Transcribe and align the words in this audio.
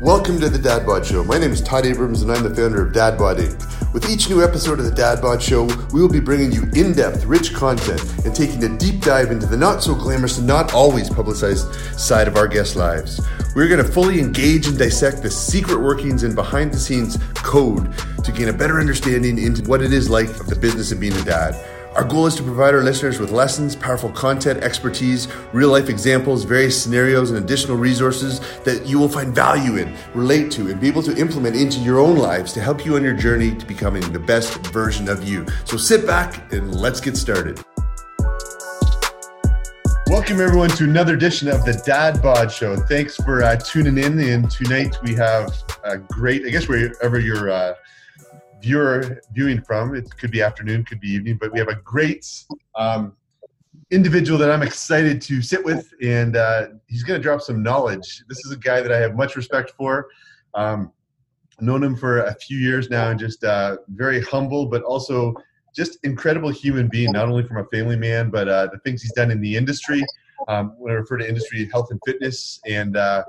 Welcome 0.00 0.40
to 0.40 0.48
the 0.48 0.58
Dad 0.58 0.86
Bod 0.86 1.04
Show. 1.04 1.22
My 1.22 1.36
name 1.36 1.52
is 1.52 1.60
Todd 1.60 1.84
Abrams 1.84 2.22
and 2.22 2.32
I'm 2.32 2.42
the 2.42 2.54
founder 2.54 2.80
of 2.86 2.94
Dad 2.94 3.18
Bod 3.18 3.36
Inc. 3.36 3.92
With 3.92 4.08
each 4.08 4.30
new 4.30 4.42
episode 4.42 4.78
of 4.78 4.86
the 4.86 4.90
Dad 4.90 5.20
Bod 5.20 5.42
Show, 5.42 5.64
we 5.92 6.00
will 6.00 6.08
be 6.08 6.20
bringing 6.20 6.50
you 6.50 6.62
in 6.74 6.94
depth, 6.94 7.26
rich 7.26 7.52
content 7.52 8.02
and 8.24 8.34
taking 8.34 8.64
a 8.64 8.78
deep 8.78 9.02
dive 9.02 9.30
into 9.30 9.44
the 9.44 9.58
not 9.58 9.82
so 9.82 9.94
glamorous 9.94 10.38
and 10.38 10.46
not 10.46 10.72
always 10.72 11.10
publicized 11.10 11.74
side 12.00 12.28
of 12.28 12.36
our 12.36 12.48
guests' 12.48 12.76
lives. 12.76 13.20
We're 13.54 13.68
going 13.68 13.84
to 13.84 13.92
fully 13.92 14.20
engage 14.20 14.66
and 14.68 14.78
dissect 14.78 15.22
the 15.22 15.30
secret 15.30 15.78
workings 15.82 16.22
and 16.22 16.34
behind 16.34 16.72
the 16.72 16.78
scenes 16.78 17.18
code 17.34 17.92
to 18.24 18.32
gain 18.32 18.48
a 18.48 18.54
better 18.54 18.80
understanding 18.80 19.36
into 19.36 19.68
what 19.68 19.82
it 19.82 19.92
is 19.92 20.08
like 20.08 20.30
of 20.40 20.46
the 20.46 20.56
business 20.56 20.92
of 20.92 20.98
being 20.98 21.12
a 21.12 21.24
dad. 21.24 21.54
Our 22.00 22.06
goal 22.06 22.26
is 22.26 22.34
to 22.36 22.42
provide 22.42 22.72
our 22.72 22.82
listeners 22.82 23.18
with 23.18 23.30
lessons, 23.30 23.76
powerful 23.76 24.10
content, 24.10 24.64
expertise, 24.64 25.28
real 25.52 25.68
life 25.68 25.90
examples, 25.90 26.44
various 26.44 26.82
scenarios, 26.82 27.30
and 27.30 27.38
additional 27.38 27.76
resources 27.76 28.40
that 28.64 28.86
you 28.86 28.98
will 28.98 29.10
find 29.10 29.34
value 29.34 29.76
in, 29.76 29.94
relate 30.14 30.50
to, 30.52 30.70
and 30.70 30.80
be 30.80 30.88
able 30.88 31.02
to 31.02 31.14
implement 31.18 31.56
into 31.56 31.78
your 31.80 31.98
own 31.98 32.16
lives 32.16 32.54
to 32.54 32.60
help 32.62 32.86
you 32.86 32.96
on 32.96 33.04
your 33.04 33.12
journey 33.12 33.54
to 33.54 33.66
becoming 33.66 34.00
the 34.14 34.18
best 34.18 34.66
version 34.68 35.10
of 35.10 35.28
you. 35.28 35.44
So 35.66 35.76
sit 35.76 36.06
back 36.06 36.50
and 36.54 36.74
let's 36.74 37.02
get 37.02 37.18
started. 37.18 37.62
Welcome, 40.06 40.40
everyone, 40.40 40.70
to 40.70 40.84
another 40.84 41.12
edition 41.12 41.48
of 41.48 41.66
the 41.66 41.82
Dad 41.84 42.22
Bod 42.22 42.50
Show. 42.50 42.76
Thanks 42.76 43.16
for 43.16 43.42
uh, 43.42 43.56
tuning 43.56 43.98
in. 43.98 44.18
And 44.20 44.50
tonight 44.50 44.96
we 45.02 45.14
have 45.16 45.52
a 45.84 45.98
great, 45.98 46.46
I 46.46 46.48
guess, 46.48 46.66
wherever 46.66 47.20
you're. 47.20 47.50
Uh, 47.50 47.74
viewer 48.60 49.20
viewing 49.32 49.62
from. 49.62 49.94
It 49.94 50.16
could 50.18 50.30
be 50.30 50.42
afternoon, 50.42 50.84
could 50.84 51.00
be 51.00 51.08
evening, 51.08 51.38
but 51.40 51.52
we 51.52 51.58
have 51.58 51.68
a 51.68 51.76
great 51.76 52.26
um, 52.74 53.16
individual 53.90 54.38
that 54.38 54.50
I'm 54.50 54.62
excited 54.62 55.20
to 55.22 55.42
sit 55.42 55.64
with, 55.64 55.92
and 56.02 56.36
uh, 56.36 56.68
he's 56.86 57.02
going 57.02 57.18
to 57.18 57.22
drop 57.22 57.40
some 57.40 57.62
knowledge. 57.62 58.22
This 58.28 58.38
is 58.44 58.52
a 58.52 58.56
guy 58.56 58.80
that 58.80 58.92
I 58.92 58.98
have 58.98 59.14
much 59.14 59.36
respect 59.36 59.72
for. 59.76 60.08
Um, 60.54 60.92
known 61.60 61.82
him 61.82 61.96
for 61.96 62.20
a 62.20 62.34
few 62.34 62.58
years 62.58 62.90
now, 62.90 63.10
and 63.10 63.18
just 63.18 63.44
uh, 63.44 63.76
very 63.88 64.22
humble, 64.22 64.66
but 64.66 64.82
also 64.82 65.34
just 65.74 65.98
incredible 66.04 66.50
human 66.50 66.88
being. 66.88 67.12
Not 67.12 67.28
only 67.28 67.44
from 67.44 67.58
a 67.58 67.64
family 67.66 67.96
man, 67.96 68.30
but 68.30 68.48
uh, 68.48 68.68
the 68.72 68.78
things 68.78 69.02
he's 69.02 69.12
done 69.12 69.30
in 69.30 69.40
the 69.40 69.56
industry. 69.56 70.04
Um, 70.48 70.74
when 70.78 70.92
I 70.92 70.96
refer 70.96 71.18
to 71.18 71.28
industry, 71.28 71.68
health 71.70 71.88
and 71.90 72.00
fitness, 72.06 72.60
and 72.66 72.96
uh, 72.96 73.24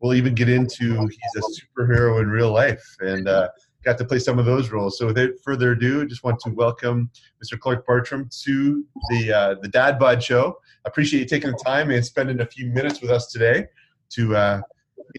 we'll 0.00 0.14
even 0.14 0.34
get 0.34 0.48
into 0.48 1.06
he's 1.06 1.36
a 1.36 1.40
superhero 1.40 2.20
in 2.20 2.28
real 2.28 2.52
life, 2.52 2.84
and 3.00 3.28
uh, 3.28 3.48
got 3.84 3.98
to 3.98 4.04
play 4.04 4.18
some 4.18 4.38
of 4.38 4.44
those 4.44 4.70
roles. 4.70 4.98
So 4.98 5.06
without 5.06 5.30
further 5.42 5.72
ado, 5.72 6.02
I 6.02 6.04
just 6.04 6.24
want 6.24 6.40
to 6.40 6.50
welcome 6.50 7.10
Mr. 7.42 7.58
Clark 7.58 7.86
Bartram 7.86 8.28
to 8.44 8.84
the 9.10 9.32
uh, 9.32 9.54
the 9.60 9.68
Dad 9.68 9.98
Bod 9.98 10.22
Show. 10.22 10.58
Appreciate 10.84 11.20
you 11.20 11.26
taking 11.26 11.50
the 11.50 11.58
time 11.64 11.90
and 11.90 12.04
spending 12.04 12.40
a 12.40 12.46
few 12.46 12.66
minutes 12.66 13.00
with 13.00 13.10
us 13.10 13.30
today 13.30 13.66
to 14.10 14.36
uh, 14.36 14.60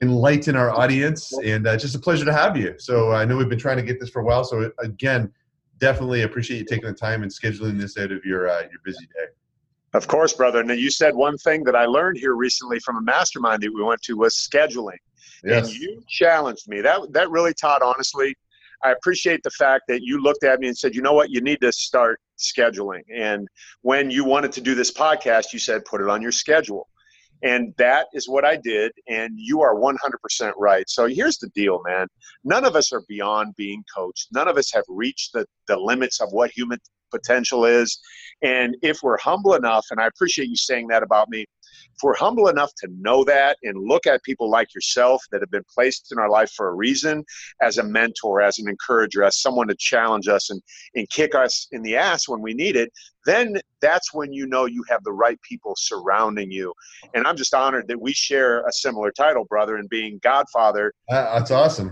enlighten 0.01 0.55
our 0.55 0.71
audience, 0.71 1.31
and 1.45 1.67
uh, 1.67 1.77
just 1.77 1.95
a 1.95 1.99
pleasure 1.99 2.25
to 2.25 2.33
have 2.33 2.57
you. 2.57 2.75
So 2.77 3.11
I 3.11 3.25
know 3.25 3.37
we've 3.37 3.49
been 3.49 3.59
trying 3.59 3.77
to 3.77 3.83
get 3.83 3.99
this 3.99 4.09
for 4.09 4.21
a 4.21 4.25
while. 4.25 4.43
So 4.43 4.71
again, 4.79 5.31
definitely 5.77 6.23
appreciate 6.23 6.57
you 6.57 6.65
taking 6.65 6.87
the 6.87 6.93
time 6.93 7.23
and 7.23 7.31
scheduling 7.31 7.79
this 7.79 7.97
out 7.97 8.11
of 8.11 8.23
your 8.25 8.49
uh, 8.49 8.61
your 8.61 8.81
busy 8.83 9.05
day. 9.15 9.27
Of 9.93 10.07
course, 10.07 10.33
brother. 10.33 10.63
Now 10.63 10.73
you 10.73 10.91
said 10.91 11.15
one 11.15 11.37
thing 11.37 11.63
that 11.63 11.75
I 11.75 11.85
learned 11.85 12.17
here 12.17 12.35
recently 12.35 12.79
from 12.79 12.97
a 12.97 13.01
mastermind 13.01 13.63
that 13.63 13.73
we 13.73 13.81
went 13.81 14.01
to 14.03 14.17
was 14.17 14.35
scheduling. 14.35 14.97
Yes. 15.43 15.69
And 15.69 15.77
you 15.77 16.03
challenged 16.07 16.67
me. 16.67 16.81
That 16.81 17.13
that 17.13 17.29
really 17.31 17.53
taught 17.53 17.81
honestly 17.81 18.35
I 18.83 18.91
appreciate 18.91 19.41
the 19.43 19.51
fact 19.51 19.83
that 19.87 20.01
you 20.01 20.21
looked 20.21 20.43
at 20.43 20.59
me 20.59 20.67
and 20.67 20.77
said, 20.77 20.95
you 20.95 21.01
know 21.01 21.13
what, 21.13 21.29
you 21.29 21.41
need 21.41 21.61
to 21.61 21.71
start 21.71 22.19
scheduling. 22.37 23.01
And 23.13 23.47
when 23.81 24.09
you 24.09 24.23
wanted 24.23 24.51
to 24.53 24.61
do 24.61 24.75
this 24.75 24.91
podcast, 24.91 25.53
you 25.53 25.59
said, 25.59 25.85
put 25.85 26.01
it 26.01 26.09
on 26.09 26.21
your 26.21 26.31
schedule. 26.31 26.87
And 27.41 27.73
that 27.77 28.07
is 28.13 28.27
what 28.27 28.43
I 28.43 28.57
did. 28.57 28.91
And 29.07 29.31
you 29.35 29.61
are 29.61 29.75
100% 29.75 30.51
right. 30.57 30.89
So 30.89 31.07
here's 31.07 31.37
the 31.37 31.49
deal, 31.49 31.81
man. 31.87 32.07
None 32.43 32.65
of 32.65 32.75
us 32.75 32.91
are 32.91 33.03
beyond 33.07 33.55
being 33.55 33.83
coached. 33.95 34.27
None 34.33 34.47
of 34.47 34.57
us 34.57 34.71
have 34.73 34.83
reached 34.89 35.33
the, 35.33 35.45
the 35.67 35.77
limits 35.77 36.19
of 36.19 36.29
what 36.31 36.51
human 36.51 36.79
potential 37.11 37.65
is. 37.65 37.99
And 38.41 38.75
if 38.81 38.99
we're 39.03 39.17
humble 39.17 39.55
enough, 39.55 39.85
and 39.91 39.99
I 39.99 40.07
appreciate 40.07 40.49
you 40.49 40.55
saying 40.55 40.87
that 40.87 41.03
about 41.03 41.29
me, 41.29 41.45
if 41.95 42.03
we're 42.03 42.15
humble 42.15 42.47
enough 42.47 42.71
to 42.77 42.87
know 42.99 43.23
that 43.25 43.57
and 43.63 43.87
look 43.87 44.07
at 44.07 44.23
people 44.23 44.49
like 44.49 44.73
yourself 44.73 45.23
that 45.31 45.41
have 45.41 45.51
been 45.51 45.65
placed 45.73 46.11
in 46.11 46.17
our 46.17 46.29
life 46.29 46.51
for 46.51 46.69
a 46.69 46.73
reason 46.73 47.23
as 47.61 47.77
a 47.77 47.83
mentor, 47.83 48.41
as 48.41 48.59
an 48.59 48.69
encourager, 48.69 49.23
as 49.23 49.41
someone 49.41 49.67
to 49.67 49.75
challenge 49.75 50.27
us 50.27 50.49
and, 50.49 50.61
and 50.95 51.09
kick 51.09 51.35
us 51.35 51.67
in 51.71 51.81
the 51.81 51.95
ass 51.95 52.27
when 52.27 52.41
we 52.41 52.53
need 52.53 52.75
it, 52.75 52.91
then 53.25 53.59
that's 53.81 54.13
when 54.13 54.31
you 54.31 54.47
know 54.47 54.65
you 54.65 54.83
have 54.89 55.03
the 55.03 55.11
right 55.11 55.39
people 55.41 55.73
surrounding 55.77 56.51
you. 56.51 56.73
And 57.13 57.27
I'm 57.27 57.35
just 57.35 57.53
honored 57.53 57.87
that 57.89 57.99
we 57.99 58.13
share 58.13 58.65
a 58.65 58.71
similar 58.71 59.11
title, 59.11 59.45
brother, 59.45 59.77
and 59.77 59.89
being 59.89 60.19
Godfather. 60.23 60.93
Uh, 61.09 61.37
that's 61.37 61.51
awesome. 61.51 61.91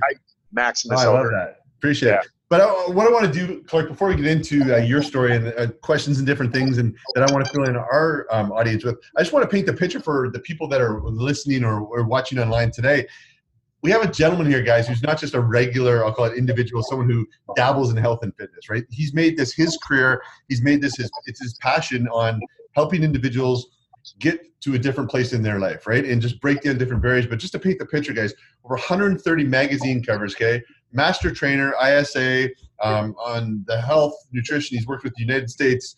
Maximus. 0.51 1.01
Oh, 1.03 1.15
I 1.15 1.19
love 1.19 1.31
that. 1.31 1.61
Appreciate 1.77 2.09
yeah. 2.09 2.19
it. 2.19 2.27
But 2.50 2.62
I, 2.62 2.66
what 2.91 3.08
I 3.08 3.12
want 3.12 3.25
to 3.25 3.47
do, 3.47 3.62
Clark, 3.63 3.90
before 3.90 4.08
we 4.08 4.16
get 4.16 4.25
into 4.25 4.74
uh, 4.74 4.78
your 4.78 5.02
story 5.02 5.35
and 5.35 5.47
uh, 5.47 5.68
questions 5.81 6.18
and 6.18 6.25
different 6.25 6.53
things, 6.53 6.78
and 6.78 6.96
that 7.13 7.30
I 7.30 7.34
want 7.34 7.46
to 7.46 7.52
fill 7.52 7.66
in 7.66 7.75
our 7.75 8.25
um, 8.31 8.53
audience 8.53 8.85
with, 8.85 8.97
I 9.18 9.22
just 9.22 9.34
want 9.34 9.44
to 9.44 9.50
paint 9.50 9.66
the 9.66 9.74
picture 9.74 10.00
for 10.00 10.30
the 10.30 10.40
people 10.40 10.68
that 10.69 10.80
are 10.80 11.02
listening 11.02 11.66
or, 11.66 11.81
or 11.81 12.06
watching 12.06 12.40
online 12.40 12.72
today. 12.72 13.06
We 13.84 13.91
have 13.91 14.02
a 14.02 14.09
gentleman 14.09 14.47
here, 14.47 14.62
guys, 14.63 14.88
who's 14.88 15.03
not 15.03 15.19
just 15.19 15.34
a 15.34 15.41
regular, 15.41 16.06
I'll 16.06 16.13
call 16.13 16.25
it 16.25 16.38
individual, 16.38 16.84
someone 16.84 17.09
who 17.09 17.28
dabbles 17.56 17.91
in 17.91 17.97
health 17.97 18.24
and 18.24 18.34
fitness, 18.36 18.69
right? 18.69 18.86
He's 18.90 19.13
made 19.13 19.38
this 19.38 19.53
his 19.53 19.78
career. 19.78 20.22
He's 20.47 20.62
made 20.62 20.81
this 20.81 20.96
his, 20.96 21.12
it's 21.25 21.41
his 21.41 21.57
passion 21.62 22.07
on 22.07 22.40
helping 22.75 23.03
individuals 23.03 23.68
get 24.19 24.40
to 24.62 24.75
a 24.75 24.80
different 24.80 25.09
place 25.09 25.34
in 25.34 25.44
their 25.44 25.59
life, 25.59 25.86
right? 25.86 26.06
And 26.06 26.22
just 26.22 26.40
break 26.40 26.62
down 26.62 26.78
different 26.78 27.03
barriers. 27.03 27.28
But 27.28 27.40
just 27.40 27.52
to 27.53 27.59
paint 27.59 27.78
the 27.78 27.86
picture, 27.86 28.13
guys, 28.13 28.34
over 28.63 28.75
130 28.75 29.44
magazine 29.44 30.02
covers, 30.03 30.34
okay? 30.34 30.63
Master 30.92 31.31
trainer, 31.31 31.74
ISSA, 31.84 32.50
um, 32.81 33.16
on 33.20 33.64
the 33.68 33.80
health, 33.81 34.14
nutrition. 34.31 34.78
He's 34.78 34.88
worked 34.88 35.03
with 35.03 35.14
the 35.16 35.22
United 35.22 35.50
States 35.50 35.98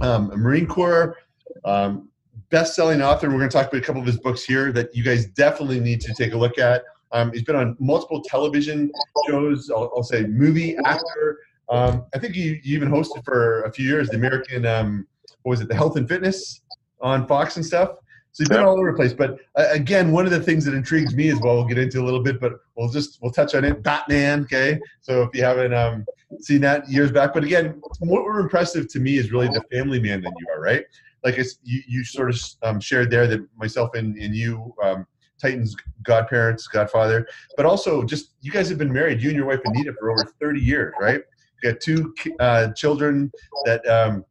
um, 0.00 0.28
Marine 0.28 0.66
Corps, 0.66 1.16
um, 1.64 2.08
best-selling 2.50 3.02
author. 3.02 3.28
We're 3.28 3.38
going 3.38 3.50
to 3.50 3.56
talk 3.56 3.68
about 3.68 3.82
a 3.82 3.84
couple 3.84 4.00
of 4.00 4.06
his 4.06 4.18
books 4.18 4.44
here 4.44 4.72
that 4.72 4.94
you 4.94 5.02
guys 5.02 5.26
definitely 5.26 5.80
need 5.80 6.00
to 6.02 6.14
take 6.14 6.32
a 6.32 6.36
look 6.36 6.58
at. 6.58 6.82
Um, 7.12 7.32
he's 7.32 7.42
been 7.42 7.56
on 7.56 7.76
multiple 7.78 8.22
television 8.22 8.90
shows. 9.26 9.70
I'll, 9.70 9.90
I'll 9.96 10.02
say 10.02 10.24
movie 10.24 10.76
actor. 10.84 11.38
Um, 11.70 12.06
I 12.14 12.18
think 12.18 12.34
he, 12.34 12.60
he, 12.62 12.74
even 12.74 12.88
hosted 12.90 13.24
for 13.24 13.62
a 13.62 13.72
few 13.72 13.86
years 13.86 14.08
the 14.08 14.16
American, 14.16 14.64
um, 14.66 15.06
what 15.42 15.50
was 15.50 15.60
it, 15.60 15.68
the 15.68 15.74
Health 15.74 15.96
and 15.96 16.08
Fitness 16.08 16.62
on 17.00 17.26
Fox 17.26 17.56
and 17.56 17.64
stuff. 17.64 17.90
So 18.38 18.44
he's 18.44 18.50
been 18.50 18.64
all 18.64 18.78
over 18.78 18.92
the 18.92 18.96
place. 18.96 19.12
But 19.12 19.40
uh, 19.56 19.66
again, 19.72 20.12
one 20.12 20.24
of 20.24 20.30
the 20.30 20.38
things 20.38 20.64
that 20.66 20.72
intrigues 20.72 21.12
me 21.12 21.28
as 21.28 21.40
well, 21.40 21.56
we'll 21.56 21.64
get 21.64 21.76
into 21.76 22.00
a 22.00 22.04
little 22.04 22.22
bit, 22.22 22.40
but 22.40 22.52
we'll 22.76 22.88
just 22.88 23.20
we'll 23.20 23.32
touch 23.32 23.56
on 23.56 23.64
it. 23.64 23.82
Batman, 23.82 24.42
okay. 24.42 24.78
So 25.00 25.22
if 25.22 25.30
you 25.34 25.42
haven't 25.42 25.74
um, 25.74 26.06
seen 26.38 26.60
that 26.60 26.88
years 26.88 27.10
back, 27.10 27.34
but 27.34 27.42
again, 27.42 27.82
what 27.98 28.22
were 28.22 28.38
impressive 28.38 28.86
to 28.92 29.00
me 29.00 29.18
is 29.18 29.32
really 29.32 29.48
the 29.48 29.60
family 29.72 29.98
man 29.98 30.20
that 30.20 30.32
you 30.38 30.46
are, 30.54 30.60
right? 30.60 30.84
Like 31.24 31.36
you, 31.64 31.82
you 31.88 32.04
sort 32.04 32.30
of 32.30 32.40
um, 32.62 32.78
shared 32.78 33.10
there 33.10 33.26
that 33.26 33.44
myself 33.56 33.90
and, 33.94 34.16
and 34.16 34.36
you, 34.36 34.72
um, 34.84 35.04
Titans 35.42 35.74
godparents, 36.04 36.68
godfather, 36.68 37.26
but 37.56 37.66
also 37.66 38.04
just 38.04 38.34
you 38.40 38.52
guys 38.52 38.68
have 38.68 38.78
been 38.78 38.92
married, 38.92 39.20
you 39.20 39.30
and 39.30 39.36
your 39.36 39.46
wife 39.46 39.60
Anita, 39.64 39.92
for 39.98 40.12
over 40.12 40.24
30 40.40 40.60
years, 40.60 40.94
right? 41.00 41.22
You 41.60 41.72
got 41.72 41.80
two 41.80 42.14
uh, 42.38 42.72
children 42.74 43.32
that 43.64 43.84
um, 43.88 44.24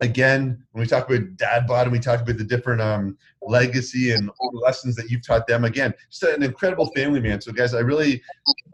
again, 0.00 0.62
when 0.72 0.82
we 0.82 0.86
talk 0.88 1.08
about 1.08 1.36
dad 1.36 1.66
bod 1.66 1.84
and 1.84 1.92
we 1.92 1.98
talk 1.98 2.20
about 2.20 2.38
the 2.38 2.44
different 2.44 2.80
um, 2.80 3.16
legacy 3.42 4.12
and 4.12 4.30
lessons 4.52 4.96
that 4.96 5.10
you've 5.10 5.26
taught 5.26 5.46
them, 5.46 5.64
again, 5.64 5.92
just 6.10 6.22
an 6.22 6.42
incredible 6.42 6.86
family 6.96 7.20
man. 7.20 7.40
So, 7.40 7.52
guys, 7.52 7.74
I 7.74 7.80
really 7.80 8.22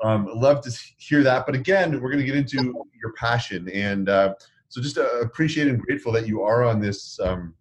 um, 0.04 0.28
love 0.34 0.62
to 0.62 0.80
hear 0.98 1.22
that. 1.22 1.46
But 1.46 1.54
again, 1.54 2.00
we're 2.00 2.10
going 2.10 2.24
to 2.24 2.24
get 2.24 2.36
into 2.36 2.84
your 3.00 3.12
passion. 3.14 3.68
And 3.70 4.08
uh, 4.08 4.34
so 4.68 4.80
just 4.80 4.98
uh, 4.98 5.20
appreciate 5.20 5.68
and 5.68 5.80
grateful 5.80 6.12
that 6.12 6.26
you 6.26 6.42
are 6.42 6.64
on 6.64 6.80
this. 6.80 7.18
Um, 7.20 7.54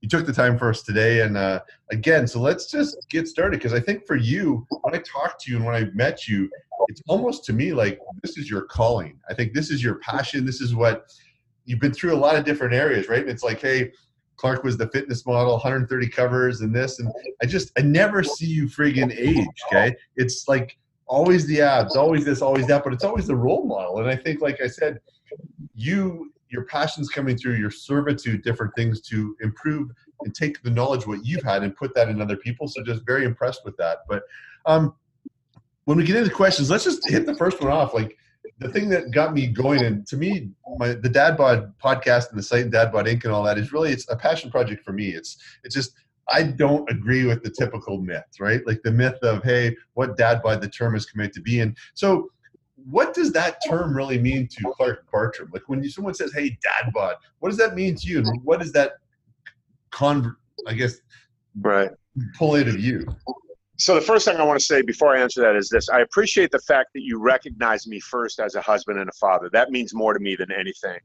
you 0.00 0.08
took 0.08 0.26
the 0.26 0.32
time 0.32 0.58
for 0.58 0.68
us 0.68 0.82
today. 0.82 1.20
And 1.20 1.36
uh, 1.36 1.60
again, 1.90 2.26
so 2.26 2.40
let's 2.40 2.70
just 2.70 2.96
get 3.08 3.28
started 3.28 3.58
because 3.58 3.72
I 3.72 3.80
think 3.80 4.06
for 4.06 4.16
you, 4.16 4.66
when 4.82 4.94
I 4.94 4.98
talked 4.98 5.42
to 5.42 5.50
you 5.50 5.58
and 5.58 5.64
when 5.64 5.76
I 5.76 5.84
met 5.94 6.26
you, 6.26 6.50
it's 6.88 7.02
almost 7.06 7.44
to 7.44 7.52
me 7.52 7.72
like 7.72 8.00
this 8.22 8.36
is 8.36 8.50
your 8.50 8.62
calling. 8.62 9.20
I 9.28 9.34
think 9.34 9.54
this 9.54 9.70
is 9.70 9.82
your 9.82 9.96
passion. 9.96 10.44
This 10.44 10.60
is 10.60 10.74
what 10.74 11.14
you've 11.64 11.80
been 11.80 11.92
through 11.92 12.14
a 12.14 12.18
lot 12.18 12.36
of 12.36 12.44
different 12.44 12.74
areas, 12.74 13.08
right? 13.08 13.20
And 13.20 13.30
it's 13.30 13.42
like, 13.42 13.60
hey, 13.60 13.92
Clark 14.36 14.64
was 14.64 14.76
the 14.76 14.88
fitness 14.88 15.24
model, 15.26 15.52
130 15.52 16.08
covers 16.08 16.62
and 16.62 16.74
this, 16.74 16.98
and 16.98 17.12
I 17.42 17.46
just 17.46 17.70
I 17.78 17.82
never 17.82 18.22
see 18.22 18.46
you 18.46 18.66
friggin' 18.66 19.14
age. 19.16 19.46
Okay, 19.68 19.94
it's 20.16 20.48
like 20.48 20.78
always 21.06 21.46
the 21.46 21.60
abs, 21.60 21.96
always 21.96 22.24
this, 22.24 22.42
always 22.42 22.66
that, 22.66 22.82
but 22.82 22.92
it's 22.92 23.04
always 23.04 23.26
the 23.26 23.36
role 23.36 23.66
model. 23.66 23.98
And 23.98 24.08
I 24.08 24.16
think, 24.16 24.40
like 24.40 24.60
I 24.60 24.66
said, 24.66 24.98
you 25.74 26.32
your 26.48 26.64
passion's 26.64 27.08
coming 27.08 27.36
through 27.36 27.54
your 27.54 27.70
servitude, 27.70 28.42
different 28.42 28.74
things 28.74 29.00
to 29.00 29.34
improve 29.40 29.90
and 30.24 30.34
take 30.34 30.62
the 30.62 30.70
knowledge 30.70 31.06
what 31.06 31.24
you've 31.24 31.42
had 31.42 31.62
and 31.62 31.74
put 31.74 31.94
that 31.94 32.08
in 32.08 32.20
other 32.20 32.36
people. 32.36 32.68
So 32.68 32.82
just 32.82 33.06
very 33.06 33.24
impressed 33.24 33.64
with 33.64 33.76
that. 33.78 34.00
But 34.08 34.22
um, 34.66 34.94
when 35.84 35.96
we 35.96 36.04
get 36.04 36.16
into 36.16 36.30
questions, 36.30 36.70
let's 36.70 36.84
just 36.84 37.08
hit 37.08 37.26
the 37.26 37.34
first 37.34 37.60
one 37.60 37.72
off. 37.72 37.94
Like 37.94 38.18
the 38.58 38.68
thing 38.68 38.88
that 38.90 39.10
got 39.10 39.34
me 39.34 39.46
going, 39.46 39.84
and 39.84 40.06
to 40.06 40.16
me, 40.16 40.50
my 40.78 40.94
the 40.94 41.08
Dad 41.08 41.36
Bod 41.36 41.72
podcast 41.78 42.30
and 42.30 42.38
the 42.38 42.42
site 42.42 42.70
Dad 42.70 42.92
Bod 42.92 43.06
Inc. 43.06 43.24
and 43.24 43.32
all 43.32 43.42
that 43.44 43.58
is 43.58 43.72
really 43.72 43.92
it's 43.92 44.08
a 44.10 44.16
passion 44.16 44.50
project 44.50 44.84
for 44.84 44.92
me. 44.92 45.08
It's 45.08 45.38
it's 45.64 45.74
just 45.74 45.94
I 46.30 46.42
don't 46.44 46.88
agree 46.90 47.26
with 47.26 47.42
the 47.42 47.50
typical 47.50 48.00
myth, 48.00 48.24
right? 48.38 48.66
Like 48.66 48.82
the 48.82 48.90
myth 48.90 49.18
of, 49.22 49.42
hey, 49.42 49.76
what 49.94 50.16
dad 50.16 50.42
bod 50.42 50.60
the 50.60 50.68
term 50.68 50.94
is 50.94 51.06
committed 51.06 51.32
to 51.34 51.40
be 51.40 51.60
in. 51.60 51.76
So, 51.94 52.30
what 52.90 53.14
does 53.14 53.32
that 53.32 53.58
term 53.68 53.96
really 53.96 54.18
mean 54.18 54.48
to 54.48 54.72
Clark 54.76 55.06
Bartram? 55.12 55.50
Like 55.52 55.62
when 55.68 55.82
you, 55.82 55.90
someone 55.90 56.14
says, 56.14 56.32
hey, 56.32 56.58
dad 56.62 56.92
bod, 56.92 57.16
what 57.38 57.50
does 57.50 57.58
that 57.58 57.74
mean 57.74 57.94
to 57.96 58.06
you? 58.06 58.18
And 58.18 58.40
what 58.42 58.60
does 58.60 58.72
that, 58.72 58.94
convert? 59.90 60.34
I 60.66 60.74
guess, 60.74 61.00
right. 61.60 61.90
pull 62.36 62.56
out 62.56 62.68
of 62.68 62.80
you? 62.80 63.06
So 63.82 63.96
the 63.96 64.00
first 64.00 64.24
thing 64.24 64.36
I 64.36 64.44
want 64.44 64.60
to 64.60 64.64
say 64.64 64.80
before 64.80 65.16
I 65.16 65.20
answer 65.20 65.40
that 65.40 65.56
is 65.56 65.68
this: 65.68 65.88
I 65.88 66.02
appreciate 66.02 66.52
the 66.52 66.60
fact 66.60 66.90
that 66.94 67.02
you 67.02 67.18
recognize 67.18 67.84
me 67.88 67.98
first 67.98 68.38
as 68.38 68.54
a 68.54 68.62
husband 68.62 69.00
and 69.00 69.10
a 69.10 69.12
father. 69.14 69.50
That 69.52 69.70
means 69.70 69.92
more 69.92 70.14
to 70.14 70.20
me 70.20 70.36
than 70.36 70.52
anything. 70.52 71.00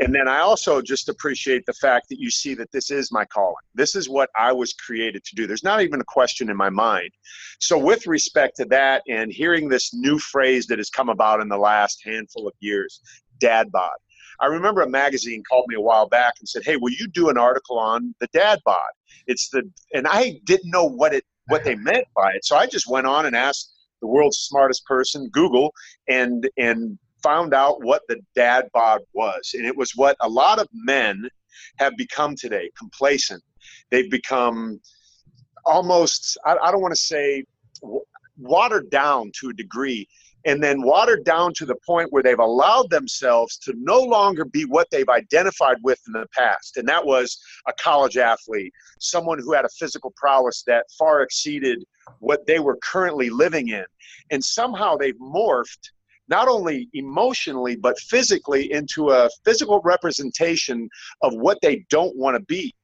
And 0.00 0.12
then 0.12 0.26
I 0.26 0.40
also 0.40 0.82
just 0.82 1.08
appreciate 1.08 1.64
the 1.64 1.72
fact 1.74 2.08
that 2.08 2.18
you 2.18 2.28
see 2.28 2.54
that 2.54 2.72
this 2.72 2.90
is 2.90 3.12
my 3.12 3.24
calling. 3.26 3.54
This 3.76 3.94
is 3.94 4.08
what 4.08 4.30
I 4.36 4.50
was 4.50 4.72
created 4.72 5.22
to 5.22 5.36
do. 5.36 5.46
There's 5.46 5.62
not 5.62 5.80
even 5.80 6.00
a 6.00 6.04
question 6.04 6.50
in 6.50 6.56
my 6.56 6.70
mind. 6.70 7.10
So, 7.60 7.78
with 7.78 8.08
respect 8.08 8.56
to 8.56 8.64
that, 8.64 9.02
and 9.08 9.32
hearing 9.32 9.68
this 9.68 9.94
new 9.94 10.18
phrase 10.18 10.66
that 10.66 10.78
has 10.78 10.90
come 10.90 11.08
about 11.08 11.40
in 11.40 11.48
the 11.48 11.56
last 11.56 12.02
handful 12.04 12.48
of 12.48 12.54
years, 12.58 13.00
dad 13.38 13.70
bod. 13.70 13.94
I 14.40 14.46
remember 14.46 14.82
a 14.82 14.88
magazine 14.88 15.44
called 15.48 15.66
me 15.68 15.76
a 15.76 15.80
while 15.80 16.08
back 16.08 16.34
and 16.40 16.48
said, 16.48 16.64
"Hey, 16.64 16.76
will 16.76 16.90
you 16.90 17.06
do 17.06 17.28
an 17.28 17.38
article 17.38 17.78
on 17.78 18.12
the 18.18 18.26
dad 18.32 18.58
bod?" 18.64 18.80
It's 19.28 19.50
the 19.50 19.70
and 19.94 20.08
I 20.08 20.40
didn't 20.44 20.70
know 20.70 20.84
what 20.84 21.14
it 21.14 21.24
what 21.48 21.64
they 21.64 21.74
meant 21.74 22.06
by 22.14 22.32
it. 22.32 22.44
So 22.44 22.56
I 22.56 22.66
just 22.66 22.88
went 22.88 23.06
on 23.06 23.26
and 23.26 23.36
asked 23.36 23.72
the 24.00 24.06
world's 24.06 24.38
smartest 24.38 24.84
person, 24.84 25.28
Google, 25.32 25.72
and 26.08 26.48
and 26.56 26.98
found 27.22 27.54
out 27.54 27.82
what 27.84 28.02
the 28.08 28.20
dad 28.34 28.68
bod 28.74 29.00
was. 29.12 29.52
And 29.54 29.64
it 29.64 29.76
was 29.76 29.92
what 29.94 30.16
a 30.20 30.28
lot 30.28 30.58
of 30.58 30.68
men 30.72 31.28
have 31.76 31.96
become 31.96 32.34
today, 32.34 32.70
complacent. 32.76 33.42
They've 33.90 34.10
become 34.10 34.80
almost, 35.64 36.36
I, 36.44 36.56
I 36.56 36.72
don't 36.72 36.82
want 36.82 36.94
to 36.94 37.00
say 37.00 37.44
watered 38.36 38.90
down 38.90 39.30
to 39.40 39.50
a 39.50 39.52
degree 39.52 40.08
and 40.44 40.62
then 40.62 40.82
watered 40.82 41.24
down 41.24 41.52
to 41.54 41.66
the 41.66 41.76
point 41.86 42.12
where 42.12 42.22
they've 42.22 42.38
allowed 42.38 42.90
themselves 42.90 43.56
to 43.58 43.74
no 43.78 44.00
longer 44.00 44.44
be 44.44 44.64
what 44.64 44.88
they've 44.90 45.08
identified 45.08 45.76
with 45.82 46.00
in 46.06 46.12
the 46.12 46.26
past. 46.36 46.76
And 46.76 46.88
that 46.88 47.04
was 47.04 47.38
a 47.68 47.72
college 47.80 48.16
athlete, 48.16 48.72
someone 49.00 49.38
who 49.38 49.52
had 49.52 49.64
a 49.64 49.70
physical 49.78 50.12
prowess 50.16 50.62
that 50.66 50.86
far 50.98 51.22
exceeded 51.22 51.84
what 52.18 52.46
they 52.46 52.58
were 52.58 52.78
currently 52.82 53.30
living 53.30 53.68
in. 53.68 53.84
And 54.30 54.44
somehow 54.44 54.96
they've 54.96 55.18
morphed 55.20 55.90
not 56.28 56.48
only 56.48 56.88
emotionally 56.94 57.76
but 57.76 57.98
physically 57.98 58.72
into 58.72 59.10
a 59.10 59.28
physical 59.44 59.80
representation 59.84 60.88
of 61.22 61.34
what 61.34 61.58
they 61.62 61.84
don't 61.90 62.16
want 62.16 62.36
to 62.36 62.42
be. 62.44 62.74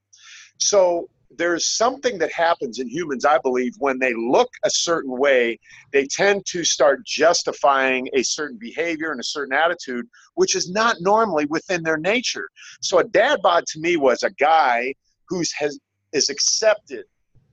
So 0.59 1.09
there's 1.31 1.67
something 1.67 2.19
that 2.19 2.33
happens 2.33 2.79
in 2.79 2.89
humans, 2.89 3.25
I 3.25 3.39
believe, 3.39 3.75
when 3.79 3.99
they 3.99 4.15
look 4.15 4.49
a 4.65 4.71
certain 4.71 5.17
way, 5.17 5.59
they 5.93 6.07
tend 6.07 6.47
to 6.47 6.65
start 6.65 7.05
justifying 7.05 8.09
a 8.15 8.23
certain 8.23 8.59
behavior 8.59 9.11
and 9.11 9.21
a 9.21 9.25
certain 9.25 9.53
attitude, 9.53 10.07
which 10.35 10.57
is 10.57 10.71
not 10.71 10.97
normally 11.01 11.47
within 11.47 11.83
their 11.83 11.99
nature. 11.99 12.49
So 12.81 12.99
a 12.99 13.05
dad 13.05 13.41
bod 13.43 13.67
to 13.69 13.81
me 13.81 13.97
was 13.97 14.23
a 14.23 14.31
guy 14.31 14.95
who's 15.29 15.53
has 15.53 15.79
is 16.13 16.31
accepted 16.31 17.05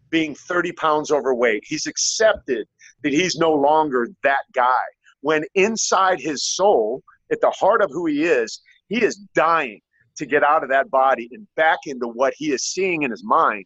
being 0.10 0.33
30 0.33 0.71
pounds 0.74 1.12
overweight. 1.12 1.63
He's 1.66 1.88
accepted 1.88 2.68
that 3.04 3.12
he's 3.12 3.36
no 3.36 3.51
longer 3.51 4.07
that 4.24 4.44
guy. 4.54 4.83
When 5.19 5.44
inside 5.56 6.21
his 6.21 6.44
soul, 6.44 7.04
at 7.31 7.42
the 7.42 7.50
heart 7.50 7.81
of 7.81 7.89
who 7.92 8.06
he 8.06 8.24
is, 8.24 8.62
he 8.88 9.04
is 9.04 9.18
dying 9.33 9.81
to 10.17 10.25
get 10.25 10.44
out 10.44 10.63
of 10.63 10.69
that 10.69 10.89
body 10.89 11.29
and 11.31 11.47
back 11.56 11.79
into 11.85 12.07
what 12.07 12.33
he 12.38 12.51
is 12.51 12.63
seeing 12.63 13.03
in 13.03 13.12
his 13.12 13.23
mind. 13.23 13.65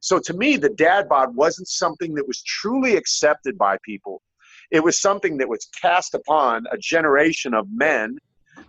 So 0.00 0.18
to 0.20 0.34
me, 0.34 0.56
the 0.56 0.70
dad 0.70 1.08
bod 1.08 1.34
wasn't 1.34 1.68
something 1.68 2.14
that 2.14 2.26
was 2.26 2.42
truly 2.42 2.96
accepted 2.96 3.58
by 3.58 3.76
people. 3.84 4.22
It 4.70 4.82
was 4.82 5.00
something 5.00 5.36
that 5.38 5.48
was 5.48 5.68
cast 5.80 6.14
upon 6.14 6.64
a 6.70 6.78
generation 6.78 7.54
of 7.54 7.66
men 7.70 8.16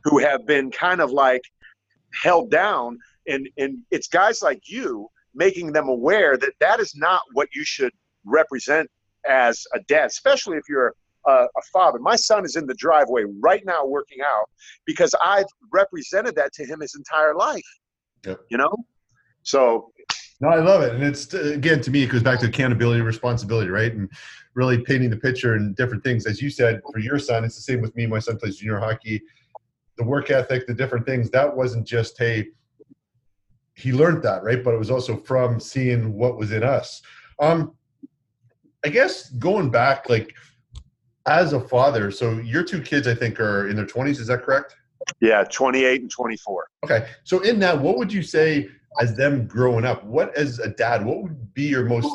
who 0.03 0.17
have 0.19 0.45
been 0.45 0.71
kind 0.71 0.99
of 0.99 1.11
like 1.11 1.41
held 2.23 2.49
down. 2.49 2.97
And, 3.27 3.47
and 3.57 3.79
it's 3.91 4.07
guys 4.07 4.41
like 4.41 4.61
you 4.67 5.07
making 5.33 5.71
them 5.71 5.87
aware 5.87 6.37
that 6.37 6.53
that 6.59 6.79
is 6.79 6.95
not 6.95 7.21
what 7.33 7.49
you 7.53 7.63
should 7.63 7.91
represent 8.25 8.89
as 9.27 9.63
a 9.73 9.79
dad, 9.81 10.07
especially 10.07 10.57
if 10.57 10.63
you're 10.67 10.93
a, 11.27 11.31
a, 11.31 11.61
father. 11.73 11.99
My 11.99 12.15
son 12.15 12.45
is 12.45 12.55
in 12.55 12.65
the 12.65 12.73
driveway 12.75 13.23
right 13.39 13.63
now 13.65 13.85
working 13.85 14.19
out 14.25 14.45
because 14.85 15.13
I've 15.23 15.45
represented 15.71 16.35
that 16.35 16.53
to 16.53 16.65
him 16.65 16.81
his 16.81 16.95
entire 16.95 17.35
life. 17.35 17.61
Yep. 18.25 18.41
You 18.49 18.57
know? 18.57 18.75
So 19.43 19.91
no, 20.41 20.49
I 20.49 20.59
love 20.59 20.81
it, 20.81 20.95
and 20.95 21.03
it's 21.03 21.31
again 21.35 21.81
to 21.81 21.91
me 21.91 22.01
it 22.01 22.07
goes 22.07 22.23
back 22.23 22.39
to 22.39 22.47
accountability, 22.47 22.97
and 22.97 23.05
responsibility, 23.05 23.69
right? 23.69 23.93
And 23.93 24.09
really 24.55 24.81
painting 24.81 25.11
the 25.11 25.17
picture 25.17 25.53
and 25.53 25.75
different 25.75 26.03
things. 26.03 26.25
As 26.25 26.41
you 26.41 26.49
said, 26.49 26.81
for 26.91 26.97
your 26.97 27.19
son, 27.19 27.45
it's 27.45 27.55
the 27.55 27.61
same 27.61 27.79
with 27.79 27.95
me. 27.95 28.07
My 28.07 28.17
son 28.17 28.37
plays 28.37 28.57
junior 28.57 28.79
hockey. 28.79 29.21
The 29.97 30.03
work 30.03 30.31
ethic, 30.31 30.65
the 30.65 30.73
different 30.73 31.05
things. 31.05 31.29
That 31.29 31.55
wasn't 31.55 31.85
just 31.85 32.17
hey, 32.17 32.47
he 33.75 33.93
learned 33.93 34.23
that, 34.23 34.43
right? 34.43 34.63
But 34.63 34.73
it 34.73 34.77
was 34.77 34.89
also 34.89 35.15
from 35.15 35.59
seeing 35.59 36.13
what 36.13 36.37
was 36.37 36.51
in 36.51 36.63
us. 36.63 37.03
Um, 37.39 37.75
I 38.83 38.89
guess 38.89 39.29
going 39.29 39.69
back, 39.69 40.09
like 40.09 40.33
as 41.25 41.53
a 41.53 41.59
father, 41.59 42.11
so 42.11 42.39
your 42.39 42.63
two 42.63 42.81
kids, 42.81 43.07
I 43.07 43.15
think, 43.15 43.39
are 43.39 43.67
in 43.69 43.75
their 43.75 43.85
twenties. 43.85 44.19
Is 44.19 44.27
that 44.27 44.43
correct? 44.43 44.75
Yeah, 45.19 45.43
twenty-eight 45.43 46.01
and 46.01 46.09
twenty-four. 46.09 46.67
Okay, 46.83 47.07
so 47.23 47.39
in 47.39 47.59
that, 47.59 47.79
what 47.79 47.97
would 47.97 48.11
you 48.11 48.23
say? 48.23 48.69
as 48.99 49.15
them 49.15 49.47
growing 49.47 49.85
up, 49.85 50.03
what 50.03 50.35
as 50.35 50.59
a 50.59 50.69
dad, 50.69 51.05
what 51.05 51.23
would 51.23 51.53
be 51.53 51.63
your 51.63 51.85
most 51.85 52.07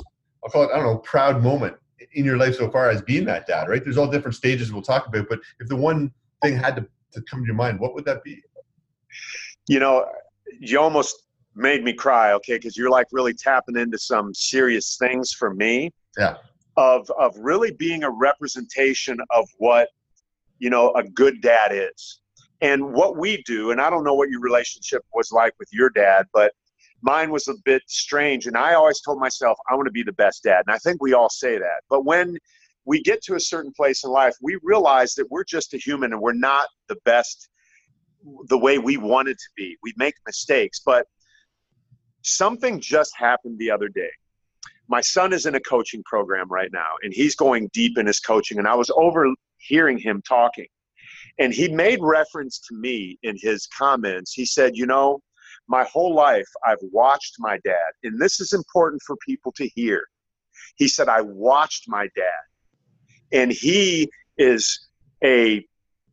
I'll 0.44 0.50
call 0.50 0.64
it, 0.64 0.70
I 0.72 0.76
don't 0.76 0.86
know, 0.86 0.98
proud 0.98 1.42
moment 1.42 1.76
in 2.12 2.24
your 2.24 2.36
life 2.36 2.54
so 2.54 2.70
far 2.70 2.88
as 2.88 3.02
being 3.02 3.24
that 3.24 3.46
dad, 3.46 3.68
right? 3.68 3.82
There's 3.82 3.96
all 3.96 4.08
different 4.08 4.36
stages 4.36 4.72
we'll 4.72 4.82
talk 4.82 5.08
about, 5.08 5.28
but 5.28 5.40
if 5.58 5.66
the 5.66 5.74
one 5.74 6.12
thing 6.42 6.56
had 6.56 6.76
to, 6.76 6.86
to 7.12 7.22
come 7.22 7.40
to 7.40 7.46
your 7.46 7.56
mind, 7.56 7.80
what 7.80 7.94
would 7.94 8.04
that 8.04 8.22
be? 8.22 8.40
You 9.66 9.80
know, 9.80 10.06
you 10.60 10.78
almost 10.78 11.26
made 11.56 11.82
me 11.82 11.92
cry, 11.92 12.32
okay, 12.34 12.56
because 12.56 12.76
you're 12.76 12.90
like 12.90 13.08
really 13.10 13.34
tapping 13.34 13.76
into 13.76 13.98
some 13.98 14.32
serious 14.34 14.96
things 14.98 15.32
for 15.32 15.52
me. 15.52 15.90
Yeah. 16.16 16.36
Of 16.76 17.10
of 17.18 17.36
really 17.38 17.72
being 17.72 18.04
a 18.04 18.10
representation 18.10 19.18
of 19.30 19.48
what, 19.58 19.88
you 20.58 20.70
know, 20.70 20.92
a 20.92 21.02
good 21.02 21.40
dad 21.40 21.72
is. 21.72 22.20
And 22.60 22.92
what 22.92 23.16
we 23.16 23.42
do, 23.42 23.70
and 23.70 23.80
I 23.80 23.90
don't 23.90 24.04
know 24.04 24.14
what 24.14 24.30
your 24.30 24.40
relationship 24.40 25.02
was 25.14 25.30
like 25.30 25.54
with 25.58 25.68
your 25.72 25.90
dad, 25.90 26.26
but 26.32 26.52
mine 27.02 27.30
was 27.30 27.48
a 27.48 27.54
bit 27.64 27.82
strange. 27.86 28.46
And 28.46 28.56
I 28.56 28.74
always 28.74 29.00
told 29.00 29.20
myself, 29.20 29.58
I 29.70 29.74
want 29.74 29.86
to 29.86 29.92
be 29.92 30.02
the 30.02 30.12
best 30.12 30.42
dad. 30.42 30.64
And 30.66 30.74
I 30.74 30.78
think 30.78 31.02
we 31.02 31.12
all 31.12 31.28
say 31.28 31.58
that. 31.58 31.82
But 31.88 32.04
when 32.04 32.36
we 32.84 33.02
get 33.02 33.22
to 33.24 33.34
a 33.34 33.40
certain 33.40 33.72
place 33.72 34.04
in 34.04 34.10
life, 34.10 34.34
we 34.40 34.58
realize 34.62 35.14
that 35.14 35.30
we're 35.30 35.44
just 35.44 35.74
a 35.74 35.78
human 35.78 36.12
and 36.12 36.20
we're 36.20 36.32
not 36.32 36.68
the 36.88 36.96
best 37.04 37.48
the 38.48 38.58
way 38.58 38.78
we 38.78 38.96
wanted 38.96 39.38
to 39.38 39.48
be. 39.56 39.76
We 39.82 39.92
make 39.96 40.14
mistakes. 40.26 40.80
But 40.84 41.06
something 42.22 42.80
just 42.80 43.14
happened 43.16 43.58
the 43.58 43.70
other 43.70 43.88
day. 43.88 44.10
My 44.88 45.00
son 45.00 45.32
is 45.32 45.46
in 45.46 45.54
a 45.54 45.60
coaching 45.60 46.02
program 46.04 46.48
right 46.48 46.70
now, 46.72 46.92
and 47.02 47.12
he's 47.12 47.34
going 47.34 47.68
deep 47.72 47.98
in 47.98 48.06
his 48.06 48.20
coaching. 48.20 48.58
And 48.58 48.68
I 48.68 48.74
was 48.74 48.90
overhearing 48.90 49.98
him 49.98 50.22
talking. 50.26 50.66
And 51.38 51.52
he 51.52 51.68
made 51.68 51.98
reference 52.00 52.60
to 52.68 52.74
me 52.74 53.18
in 53.22 53.36
his 53.38 53.66
comments. 53.66 54.32
He 54.32 54.44
said, 54.46 54.76
You 54.76 54.86
know, 54.86 55.20
my 55.68 55.84
whole 55.84 56.14
life 56.14 56.48
I've 56.66 56.78
watched 56.92 57.36
my 57.38 57.58
dad, 57.64 57.92
and 58.04 58.20
this 58.20 58.40
is 58.40 58.52
important 58.52 59.02
for 59.02 59.16
people 59.26 59.52
to 59.52 59.68
hear. 59.74 60.04
He 60.76 60.88
said, 60.88 61.08
I 61.08 61.20
watched 61.20 61.84
my 61.88 62.08
dad, 62.14 63.32
and 63.32 63.52
he 63.52 64.10
is 64.38 64.88
a 65.24 65.64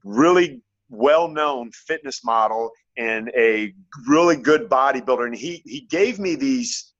really 0.04 0.62
well 0.90 1.28
known 1.28 1.72
fitness 1.72 2.24
model 2.24 2.72
and 2.98 3.32
a 3.36 3.74
really 4.08 4.36
good 4.36 4.70
bodybuilder. 4.70 5.26
And 5.26 5.36
he, 5.36 5.62
he 5.66 5.82
gave 5.90 6.20
me 6.20 6.36
these 6.36 6.93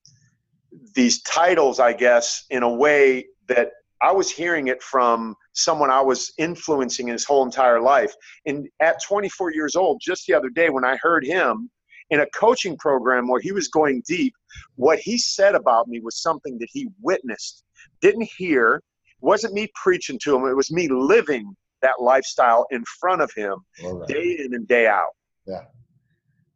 these 0.94 1.22
titles, 1.22 1.80
I 1.80 1.92
guess, 1.92 2.44
in 2.50 2.62
a 2.62 2.72
way 2.72 3.26
that 3.48 3.70
I 4.02 4.12
was 4.12 4.30
hearing 4.30 4.68
it 4.68 4.82
from 4.82 5.34
someone 5.52 5.90
I 5.90 6.00
was 6.00 6.32
influencing 6.38 7.08
his 7.08 7.24
whole 7.24 7.44
entire 7.44 7.80
life. 7.80 8.12
And 8.46 8.68
at 8.80 9.02
24 9.02 9.52
years 9.52 9.76
old, 9.76 10.00
just 10.04 10.26
the 10.26 10.34
other 10.34 10.50
day, 10.50 10.70
when 10.70 10.84
I 10.84 10.96
heard 11.00 11.24
him 11.24 11.70
in 12.10 12.20
a 12.20 12.26
coaching 12.34 12.76
program 12.76 13.28
where 13.28 13.40
he 13.40 13.52
was 13.52 13.68
going 13.68 14.02
deep, 14.06 14.34
what 14.76 14.98
he 14.98 15.16
said 15.16 15.54
about 15.54 15.88
me 15.88 16.00
was 16.00 16.20
something 16.20 16.58
that 16.58 16.68
he 16.70 16.88
witnessed, 17.00 17.64
didn't 18.00 18.28
hear, 18.36 18.82
wasn't 19.20 19.54
me 19.54 19.70
preaching 19.74 20.18
to 20.22 20.36
him, 20.36 20.46
it 20.46 20.56
was 20.56 20.70
me 20.70 20.88
living 20.88 21.54
that 21.80 22.00
lifestyle 22.00 22.66
in 22.70 22.84
front 23.00 23.22
of 23.22 23.30
him 23.34 23.56
right. 23.82 24.08
day 24.08 24.36
in 24.40 24.54
and 24.54 24.68
day 24.68 24.86
out. 24.86 25.12
Yeah. 25.46 25.62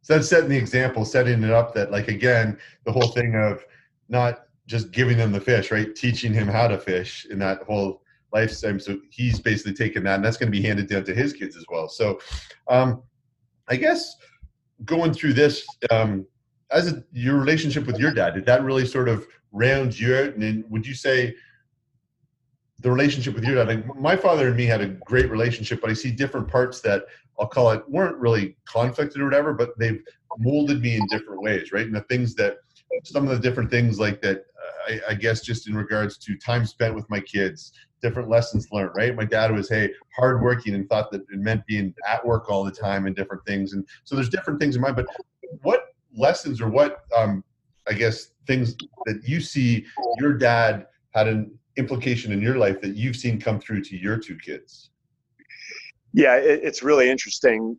So 0.01 0.15
that's 0.15 0.29
setting 0.29 0.49
the 0.49 0.57
example, 0.57 1.03
setting 1.03 1.43
it 1.43 1.51
up 1.51 1.73
that, 1.75 1.91
like, 1.91 2.07
again, 2.07 2.57
the 2.85 2.91
whole 2.91 3.09
thing 3.09 3.35
of 3.35 3.63
not 4.09 4.45
just 4.65 4.91
giving 4.91 5.17
them 5.17 5.31
the 5.31 5.41
fish, 5.41 5.71
right? 5.71 5.95
Teaching 5.95 6.33
him 6.33 6.47
how 6.47 6.67
to 6.67 6.77
fish 6.77 7.25
in 7.29 7.39
that 7.39 7.63
whole 7.63 8.01
lifetime. 8.31 8.79
So 8.79 8.99
he's 9.09 9.39
basically 9.39 9.73
taken 9.73 10.03
that, 10.03 10.15
and 10.15 10.25
that's 10.25 10.37
going 10.37 10.51
to 10.51 10.57
be 10.57 10.65
handed 10.65 10.87
down 10.87 11.03
to 11.05 11.13
his 11.13 11.33
kids 11.33 11.55
as 11.55 11.65
well. 11.69 11.89
So, 11.89 12.19
um, 12.67 13.01
I 13.67 13.75
guess 13.75 14.15
going 14.85 15.13
through 15.13 15.33
this, 15.33 15.65
um, 15.91 16.25
as 16.71 16.91
a, 16.91 17.03
your 17.11 17.37
relationship 17.37 17.85
with 17.85 17.97
your 17.97 18.11
dad, 18.11 18.35
did 18.35 18.45
that 18.45 18.63
really 18.63 18.85
sort 18.85 19.09
of 19.09 19.27
round 19.51 19.99
you 19.99 20.15
out? 20.15 20.35
And 20.35 20.63
would 20.69 20.85
you 20.85 20.93
say 20.93 21.35
the 22.79 22.91
relationship 22.91 23.33
with 23.33 23.43
your 23.43 23.55
dad? 23.55 23.67
Like 23.67 23.95
my 23.99 24.15
father 24.15 24.47
and 24.47 24.57
me 24.57 24.65
had 24.65 24.81
a 24.81 24.87
great 24.87 25.29
relationship, 25.29 25.81
but 25.81 25.89
I 25.89 25.93
see 25.93 26.11
different 26.11 26.47
parts 26.47 26.81
that 26.81 27.05
I'll 27.39 27.47
call 27.47 27.71
it 27.71 27.87
weren't 27.89 28.17
really 28.17 28.57
conflicted 28.65 29.21
or 29.21 29.25
whatever, 29.25 29.53
but 29.53 29.77
they've 29.79 30.03
molded 30.37 30.81
me 30.81 30.97
in 30.97 31.07
different 31.07 31.41
ways, 31.41 31.71
right? 31.71 31.85
And 31.85 31.95
the 31.95 32.01
things 32.01 32.35
that 32.35 32.57
some 33.03 33.27
of 33.27 33.29
the 33.29 33.39
different 33.39 33.69
things 33.69 33.99
like 33.99 34.21
that, 34.21 34.45
I, 34.87 34.99
I, 35.09 35.13
guess, 35.13 35.41
just 35.41 35.67
in 35.67 35.75
regards 35.75 36.17
to 36.19 36.37
time 36.37 36.65
spent 36.65 36.95
with 36.95 37.09
my 37.09 37.19
kids, 37.19 37.73
different 38.01 38.29
lessons 38.29 38.67
learned, 38.71 38.91
right? 38.95 39.15
My 39.15 39.25
dad 39.25 39.51
was, 39.51 39.69
hey, 39.69 39.91
hardworking 40.17 40.73
and 40.73 40.87
thought 40.89 41.11
that 41.11 41.21
it 41.21 41.39
meant 41.39 41.65
being 41.65 41.93
at 42.07 42.25
work 42.25 42.49
all 42.49 42.63
the 42.63 42.71
time 42.71 43.05
and 43.05 43.15
different 43.15 43.45
things. 43.45 43.73
And 43.73 43.85
so 44.03 44.15
there's 44.15 44.29
different 44.29 44.59
things 44.59 44.75
in 44.75 44.81
mind, 44.81 44.95
but 44.95 45.07
what 45.61 45.93
lessons 46.15 46.61
or 46.61 46.69
what, 46.69 47.03
um, 47.15 47.43
I 47.87 47.93
guess, 47.93 48.31
things 48.47 48.75
that 49.05 49.21
you 49.25 49.41
see 49.41 49.85
your 50.17 50.33
dad 50.33 50.87
had 51.11 51.27
an 51.27 51.57
implication 51.77 52.31
in 52.31 52.41
your 52.41 52.57
life 52.57 52.81
that 52.81 52.95
you've 52.95 53.15
seen 53.15 53.39
come 53.39 53.59
through 53.59 53.83
to 53.83 53.97
your 53.97 54.17
two 54.17 54.37
kids? 54.37 54.89
Yeah, 56.13 56.37
it, 56.37 56.61
it's 56.63 56.81
really 56.81 57.09
interesting 57.09 57.77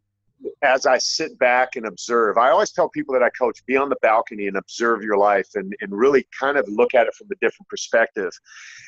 as 0.63 0.87
I 0.87 0.99
sit 0.99 1.39
back 1.39 1.77
and 1.77 1.87
observe, 1.87 2.39
I 2.39 2.51
always 2.51 2.71
tell 2.71 2.89
people 2.89 3.15
that 3.15 3.23
I 3.23 3.31
coach, 3.31 3.65
be 3.67 3.77
on 3.77 3.89
the 3.89 3.97
balcony 4.03 4.47
and 4.47 4.57
observe 4.57 5.03
your 5.03 5.17
life 5.17 5.49
and, 5.55 5.75
and 5.81 5.93
really 5.93 6.27
kind 6.39 6.57
of 6.57 6.69
look 6.69 6.95
at 6.95 7.07
it 7.07 7.15
from 7.15 7.29
a 7.33 7.37
different 7.37 7.69
perspective. 7.69 8.31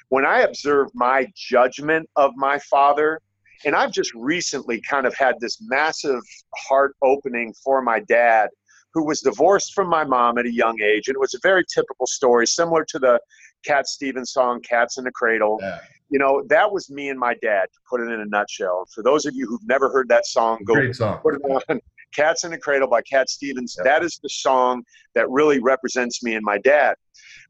When 0.09 0.25
I 0.25 0.40
observe 0.40 0.88
my 0.94 1.26
judgment 1.35 2.09
of 2.16 2.32
my 2.37 2.59
father, 2.59 3.21
and 3.64 3.75
I've 3.75 3.92
just 3.92 4.12
recently 4.14 4.80
kind 4.80 5.06
of 5.06 5.14
had 5.14 5.37
this 5.40 5.59
massive 5.62 6.23
heart 6.56 6.97
opening 7.02 7.54
for 7.62 7.80
my 7.80 8.00
dad, 8.00 8.49
who 8.94 9.04
was 9.04 9.21
divorced 9.21 9.73
from 9.73 9.88
my 9.88 10.04
mom 10.04 10.38
at 10.38 10.47
a 10.47 10.52
young 10.52 10.80
age. 10.82 11.09
And 11.09 11.14
it 11.14 11.21
was 11.21 11.35
a 11.35 11.38
very 11.42 11.64
typical 11.73 12.06
story, 12.06 12.47
similar 12.47 12.85
to 12.87 12.99
the 12.99 13.21
Cat 13.64 13.88
Stevens 13.88 14.33
song, 14.33 14.61
Cats 14.61 14.99
in 14.99 15.04
the 15.04 15.12
Cradle. 15.12 15.59
Yeah 15.61 15.78
you 16.12 16.19
know, 16.19 16.45
that 16.49 16.71
was 16.71 16.90
me 16.90 17.09
and 17.09 17.19
my 17.19 17.35
dad, 17.40 17.69
to 17.73 17.81
put 17.88 18.02
it 18.02 18.12
in 18.12 18.21
a 18.21 18.26
nutshell. 18.26 18.87
For 18.95 19.02
those 19.02 19.25
of 19.25 19.35
you 19.35 19.47
who've 19.47 19.66
never 19.66 19.90
heard 19.90 20.11
that 20.11 20.26
song, 20.26 20.59
go 20.62 20.92
song. 20.92 21.19
put 21.23 21.37
it 21.37 21.42
on. 21.42 21.81
Cats 22.14 22.45
in 22.45 22.50
the 22.50 22.59
Cradle 22.59 22.88
by 22.88 23.00
Cat 23.00 23.31
Stevens. 23.31 23.75
That 23.83 24.04
is 24.04 24.21
the 24.23 24.28
song 24.28 24.83
that 25.14 25.31
really 25.31 25.59
represents 25.61 26.23
me 26.23 26.35
and 26.35 26.45
my 26.45 26.59
dad. 26.59 26.97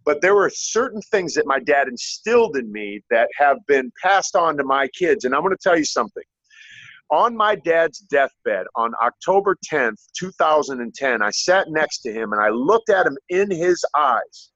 But 0.05 0.21
there 0.21 0.37
were 0.37 0.49
certain 0.55 1.03
things 1.11 1.35
that 1.35 1.47
my 1.47 1.59
dad 1.59 1.89
instilled 1.89 2.57
in 2.57 2.71
me 2.71 3.03
that 3.11 3.29
have 3.37 3.57
been 3.67 3.91
passed 4.01 4.37
on 4.37 4.57
to 4.59 4.65
my 4.65 4.87
kids. 4.97 5.25
And 5.25 5.35
I'm 5.35 5.41
going 5.41 5.51
to 5.51 5.61
tell 5.61 5.77
you 5.77 5.85
something. 5.85 6.23
On 7.11 7.37
my 7.37 7.57
dad's 7.57 7.99
deathbed 7.99 8.67
on 8.77 8.93
October 9.03 9.57
10th, 9.69 9.99
2010, 10.17 11.23
I 11.23 11.31
sat 11.33 11.69
next 11.69 12.03
to 12.03 12.13
him 12.13 12.33
and 12.33 12.41
I 12.41 12.51
looked 12.51 12.89
at 12.89 13.05
him 13.05 13.19
in 13.31 13.51
his 13.51 13.85
eyes 13.97 14.52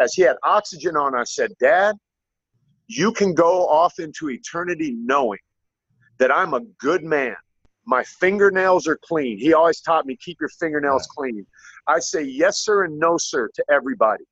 as 0.00 0.14
he 0.14 0.22
had 0.22 0.36
oxygen 0.44 0.96
on. 0.96 1.14
I 1.14 1.24
said, 1.24 1.52
Dad, 1.60 1.96
you 2.86 3.12
can 3.12 3.34
go 3.34 3.68
off 3.68 3.98
into 3.98 4.30
eternity 4.30 4.96
knowing 4.98 5.40
that 6.18 6.30
I'm 6.30 6.54
a 6.54 6.60
good 6.78 7.04
man. 7.04 7.36
My 7.86 8.02
fingernails 8.04 8.86
are 8.86 8.98
clean. 9.04 9.38
He 9.38 9.52
always 9.52 9.80
taught 9.80 10.06
me 10.06 10.16
keep 10.16 10.38
your 10.40 10.48
fingernails 10.48 11.06
clean. 11.06 11.46
I 11.86 11.98
say 11.98 12.22
yes, 12.22 12.58
sir, 12.60 12.84
and 12.84 12.98
no, 12.98 13.16
sir, 13.18 13.50
to 13.54 13.64
everybody. 13.70 14.24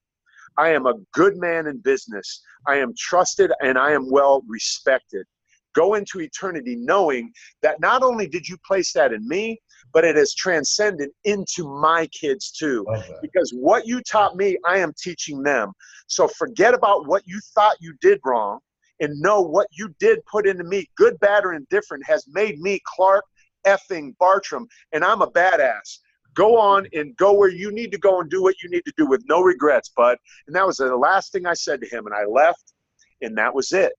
I 0.57 0.71
am 0.71 0.87
a 0.87 0.95
good 1.13 1.37
man 1.37 1.67
in 1.67 1.79
business. 1.79 2.43
I 2.67 2.77
am 2.77 2.95
trusted 2.97 3.53
and 3.61 3.79
I 3.79 3.93
am 3.93 4.11
well 4.11 4.43
respected. 4.47 5.27
Go 5.75 5.95
into 5.95 6.21
eternity 6.21 6.77
knowing 6.77 7.33
that 7.63 7.81
not 7.81 8.03
only 8.03 8.27
did 8.27 8.49
you 8.49 8.57
place 8.67 8.93
that 8.93 9.13
in 9.13 9.27
me, 9.27 9.61
but 9.93 10.05
it 10.05 10.17
has 10.17 10.35
transcended 10.35 11.11
into 11.25 11.69
my 11.69 12.07
kids 12.09 12.51
too. 12.51 12.85
Because 13.21 13.51
what 13.53 13.87
you 13.87 14.01
taught 14.03 14.37
me, 14.37 14.59
I 14.67 14.79
am 14.79 14.93
teaching 14.99 15.43
them. 15.43 15.73
So 16.07 16.29
forget 16.29 16.75
about 16.75 17.07
what 17.07 17.23
you 17.27 17.41
thought 17.55 17.77
you 17.81 17.95
did 18.01 18.21
wrong 18.25 18.61
and 19.01 19.21
know 19.21 19.41
what 19.41 19.67
you 19.73 19.95
did 19.99 20.25
put 20.31 20.47
into 20.47 20.65
me, 20.65 20.89
good, 20.97 21.19
bad, 21.21 21.45
or 21.45 21.55
indifferent, 21.55 22.07
has 22.07 22.25
made 22.29 22.59
me 22.61 22.81
Clark 22.87 23.25
effing 23.67 24.17
Bartram, 24.19 24.67
and 24.93 25.05
I'm 25.05 25.23
a 25.23 25.31
badass. 25.31 25.99
Go 26.35 26.59
on 26.59 26.87
and 26.95 27.17
go 27.17 27.33
where 27.33 27.51
you 27.51 27.73
need 27.73 27.93
to 27.93 27.99
go 27.99 28.21
and 28.21 28.31
do 28.31 28.43
what 28.43 28.55
you 28.63 28.71
need 28.71 28.85
to 28.87 28.93
do 28.97 29.07
with 29.07 29.23
no 29.29 29.43
regrets, 29.43 29.91
bud. 29.91 30.17
And 30.47 30.57
that 30.57 30.67
was 30.67 30.79
the 30.79 30.97
last 30.97 31.33
thing 31.33 31.47
I 31.47 31.55
said 31.55 31.81
to 31.81 31.89
him, 31.89 32.07
and 32.07 32.15
I 32.15 32.25
left, 32.25 32.73
and 33.21 33.37
that 33.37 33.55
was 33.55 33.73
it. 33.73 33.93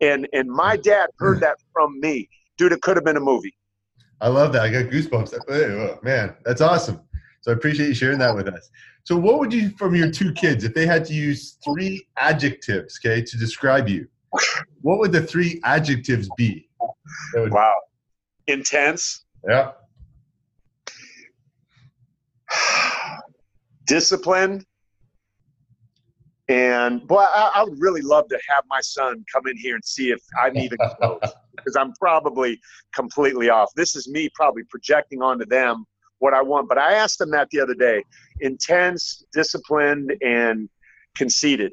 And 0.00 0.28
and 0.32 0.48
my 0.48 0.76
dad 0.76 1.10
heard 1.18 1.40
that 1.40 1.56
from 1.72 1.98
me. 2.00 2.28
Dude, 2.56 2.72
it 2.72 2.82
could 2.82 2.96
have 2.96 3.04
been 3.04 3.16
a 3.16 3.20
movie. 3.20 3.54
I 4.20 4.28
love 4.28 4.52
that. 4.52 4.62
I 4.62 4.70
got 4.70 4.90
goosebumps. 4.90 5.38
Oh, 5.48 5.98
man, 6.02 6.34
that's 6.44 6.60
awesome. 6.60 7.00
So 7.40 7.52
I 7.52 7.54
appreciate 7.54 7.86
you 7.86 7.94
sharing 7.94 8.18
that 8.18 8.34
with 8.34 8.48
us. 8.48 8.68
So, 9.04 9.16
what 9.16 9.38
would 9.38 9.52
you, 9.52 9.70
from 9.70 9.94
your 9.94 10.10
two 10.10 10.32
kids, 10.32 10.64
if 10.64 10.74
they 10.74 10.86
had 10.86 11.04
to 11.06 11.14
use 11.14 11.56
three 11.64 12.06
adjectives, 12.18 12.98
okay, 13.00 13.22
to 13.22 13.38
describe 13.38 13.88
you, 13.88 14.08
what 14.82 14.98
would 14.98 15.12
the 15.12 15.22
three 15.22 15.60
adjectives 15.64 16.28
be? 16.36 16.68
Would, 17.34 17.52
wow. 17.52 17.74
Intense. 18.48 19.24
Yeah. 19.48 19.72
Disciplined. 23.86 24.66
And 26.48 27.06
boy, 27.06 27.20
I, 27.20 27.52
I, 27.56 27.64
would 27.64 27.78
really 27.78 28.00
love 28.00 28.26
to 28.28 28.38
have 28.48 28.64
my 28.70 28.80
son 28.80 29.22
come 29.30 29.46
in 29.46 29.56
here 29.58 29.74
and 29.74 29.84
see 29.84 30.10
if 30.10 30.20
I'm 30.42 30.56
even 30.56 30.78
close 30.98 31.20
because 31.56 31.76
I'm 31.76 31.92
probably 32.00 32.58
completely 32.94 33.50
off. 33.50 33.70
This 33.76 33.94
is 33.94 34.08
me 34.08 34.30
probably 34.34 34.62
projecting 34.70 35.20
onto 35.20 35.44
them 35.44 35.84
what 36.20 36.32
I 36.32 36.40
want. 36.40 36.68
But 36.68 36.78
I 36.78 36.94
asked 36.94 37.18
them 37.18 37.30
that 37.32 37.48
the 37.50 37.60
other 37.60 37.74
day 37.74 38.02
intense, 38.40 39.24
disciplined, 39.32 40.14
and 40.22 40.70
conceited. 41.16 41.72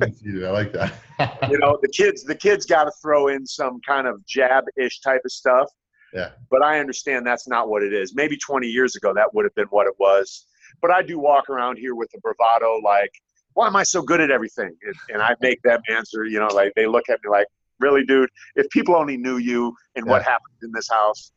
conceited. 0.00 0.44
I 0.44 0.50
like 0.50 0.72
that. 0.72 0.94
you 1.50 1.58
know, 1.58 1.78
the 1.82 1.88
kids, 1.88 2.24
the 2.24 2.34
kids 2.34 2.64
got 2.64 2.84
to 2.84 2.92
throw 3.02 3.28
in 3.28 3.46
some 3.46 3.78
kind 3.86 4.06
of 4.06 4.24
jab 4.26 4.64
ish 4.78 5.00
type 5.00 5.20
of 5.24 5.32
stuff. 5.32 5.68
Yeah. 6.14 6.30
But 6.50 6.62
I 6.62 6.78
understand 6.78 7.26
that's 7.26 7.48
not 7.48 7.68
what 7.68 7.82
it 7.82 7.92
is. 7.92 8.14
Maybe 8.14 8.36
20 8.36 8.66
years 8.66 8.96
ago, 8.96 9.12
that 9.14 9.34
would 9.34 9.44
have 9.44 9.54
been 9.54 9.68
what 9.68 9.86
it 9.86 9.94
was. 9.98 10.46
But 10.80 10.90
I 10.90 11.02
do 11.02 11.18
walk 11.18 11.48
around 11.50 11.76
here 11.76 11.94
with 11.94 12.10
a 12.14 12.20
bravado 12.20 12.80
like, 12.82 13.12
why 13.54 13.66
am 13.66 13.76
I 13.76 13.82
so 13.82 14.02
good 14.02 14.20
at 14.20 14.30
everything? 14.30 14.74
And, 14.82 14.94
and 15.10 15.22
I 15.22 15.34
make 15.40 15.60
them 15.62 15.80
answer, 15.88 16.24
you 16.24 16.38
know, 16.38 16.48
like 16.48 16.72
they 16.74 16.86
look 16.86 17.08
at 17.08 17.20
me 17.24 17.30
like, 17.30 17.46
really, 17.80 18.04
dude, 18.04 18.30
if 18.56 18.68
people 18.70 18.94
only 18.94 19.16
knew 19.16 19.38
you 19.38 19.74
and 19.96 20.06
yeah. 20.06 20.12
what 20.12 20.22
happened 20.22 20.56
in 20.62 20.70
this 20.72 20.88
house. 20.88 21.32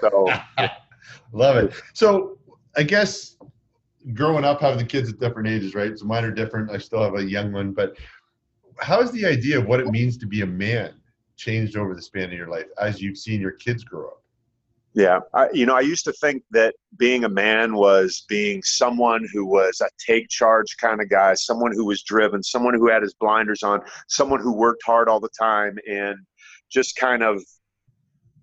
So, 0.00 0.28
love 1.32 1.56
it. 1.56 1.74
So, 1.92 2.38
I 2.76 2.82
guess 2.82 3.36
growing 4.14 4.44
up, 4.44 4.60
having 4.60 4.78
the 4.78 4.84
kids 4.84 5.10
at 5.10 5.20
different 5.20 5.48
ages, 5.48 5.74
right? 5.74 5.98
So 5.98 6.06
mine 6.06 6.24
are 6.24 6.30
different. 6.30 6.70
I 6.70 6.78
still 6.78 7.02
have 7.02 7.14
a 7.14 7.24
young 7.24 7.52
one, 7.52 7.72
but 7.72 7.96
how 8.78 9.00
has 9.00 9.12
the 9.12 9.26
idea 9.26 9.58
of 9.58 9.66
what 9.66 9.80
it 9.80 9.86
means 9.86 10.16
to 10.18 10.26
be 10.26 10.42
a 10.42 10.46
man 10.46 10.94
changed 11.36 11.76
over 11.76 11.94
the 11.94 12.02
span 12.02 12.24
of 12.24 12.32
your 12.32 12.48
life 12.48 12.66
as 12.80 13.00
you've 13.00 13.18
seen 13.18 13.40
your 13.40 13.52
kids 13.52 13.84
grow 13.84 14.08
up? 14.08 14.21
Yeah, 14.94 15.20
I, 15.32 15.48
you 15.52 15.64
know, 15.64 15.74
I 15.74 15.80
used 15.80 16.04
to 16.04 16.12
think 16.12 16.42
that 16.50 16.74
being 16.98 17.24
a 17.24 17.28
man 17.28 17.74
was 17.74 18.24
being 18.28 18.62
someone 18.62 19.26
who 19.32 19.46
was 19.46 19.80
a 19.80 19.88
take 19.98 20.28
charge 20.28 20.76
kind 20.78 21.00
of 21.00 21.08
guy, 21.08 21.32
someone 21.32 21.72
who 21.72 21.86
was 21.86 22.02
driven, 22.02 22.42
someone 22.42 22.74
who 22.74 22.90
had 22.90 23.00
his 23.00 23.14
blinders 23.14 23.62
on, 23.62 23.80
someone 24.08 24.40
who 24.40 24.52
worked 24.52 24.82
hard 24.84 25.08
all 25.08 25.18
the 25.18 25.30
time 25.40 25.78
and 25.88 26.16
just 26.70 26.96
kind 26.96 27.22
of 27.22 27.42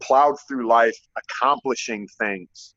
plowed 0.01 0.37
through 0.47 0.67
life 0.67 0.97
accomplishing 1.17 2.07
things. 2.19 2.73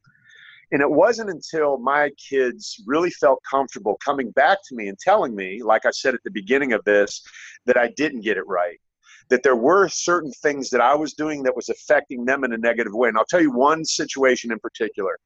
And 0.70 0.82
it 0.82 0.90
wasn't 0.90 1.30
until 1.30 1.78
my 1.78 2.10
kids 2.28 2.82
really 2.86 3.10
felt 3.10 3.40
comfortable 3.50 3.98
coming 4.04 4.30
back 4.32 4.58
to 4.68 4.74
me 4.74 4.88
and 4.88 4.98
telling 4.98 5.34
me, 5.34 5.62
like 5.62 5.86
I 5.86 5.92
said 5.92 6.14
at 6.14 6.22
the 6.24 6.30
beginning 6.30 6.74
of 6.74 6.84
this, 6.84 7.22
that 7.64 7.78
I 7.78 7.88
didn't 7.96 8.20
get 8.20 8.36
it 8.36 8.46
right 8.46 8.80
that 9.28 9.42
there 9.42 9.56
were 9.56 9.88
certain 9.88 10.32
things 10.42 10.70
that 10.70 10.80
I 10.80 10.94
was 10.94 11.14
doing 11.14 11.42
that 11.42 11.56
was 11.56 11.68
affecting 11.68 12.24
them 12.24 12.44
in 12.44 12.52
a 12.52 12.58
negative 12.58 12.94
way. 12.94 13.08
And 13.08 13.18
I'll 13.18 13.24
tell 13.24 13.40
you 13.40 13.50
one 13.50 13.84
situation 13.84 14.52
in 14.52 14.58
particular 14.58 15.18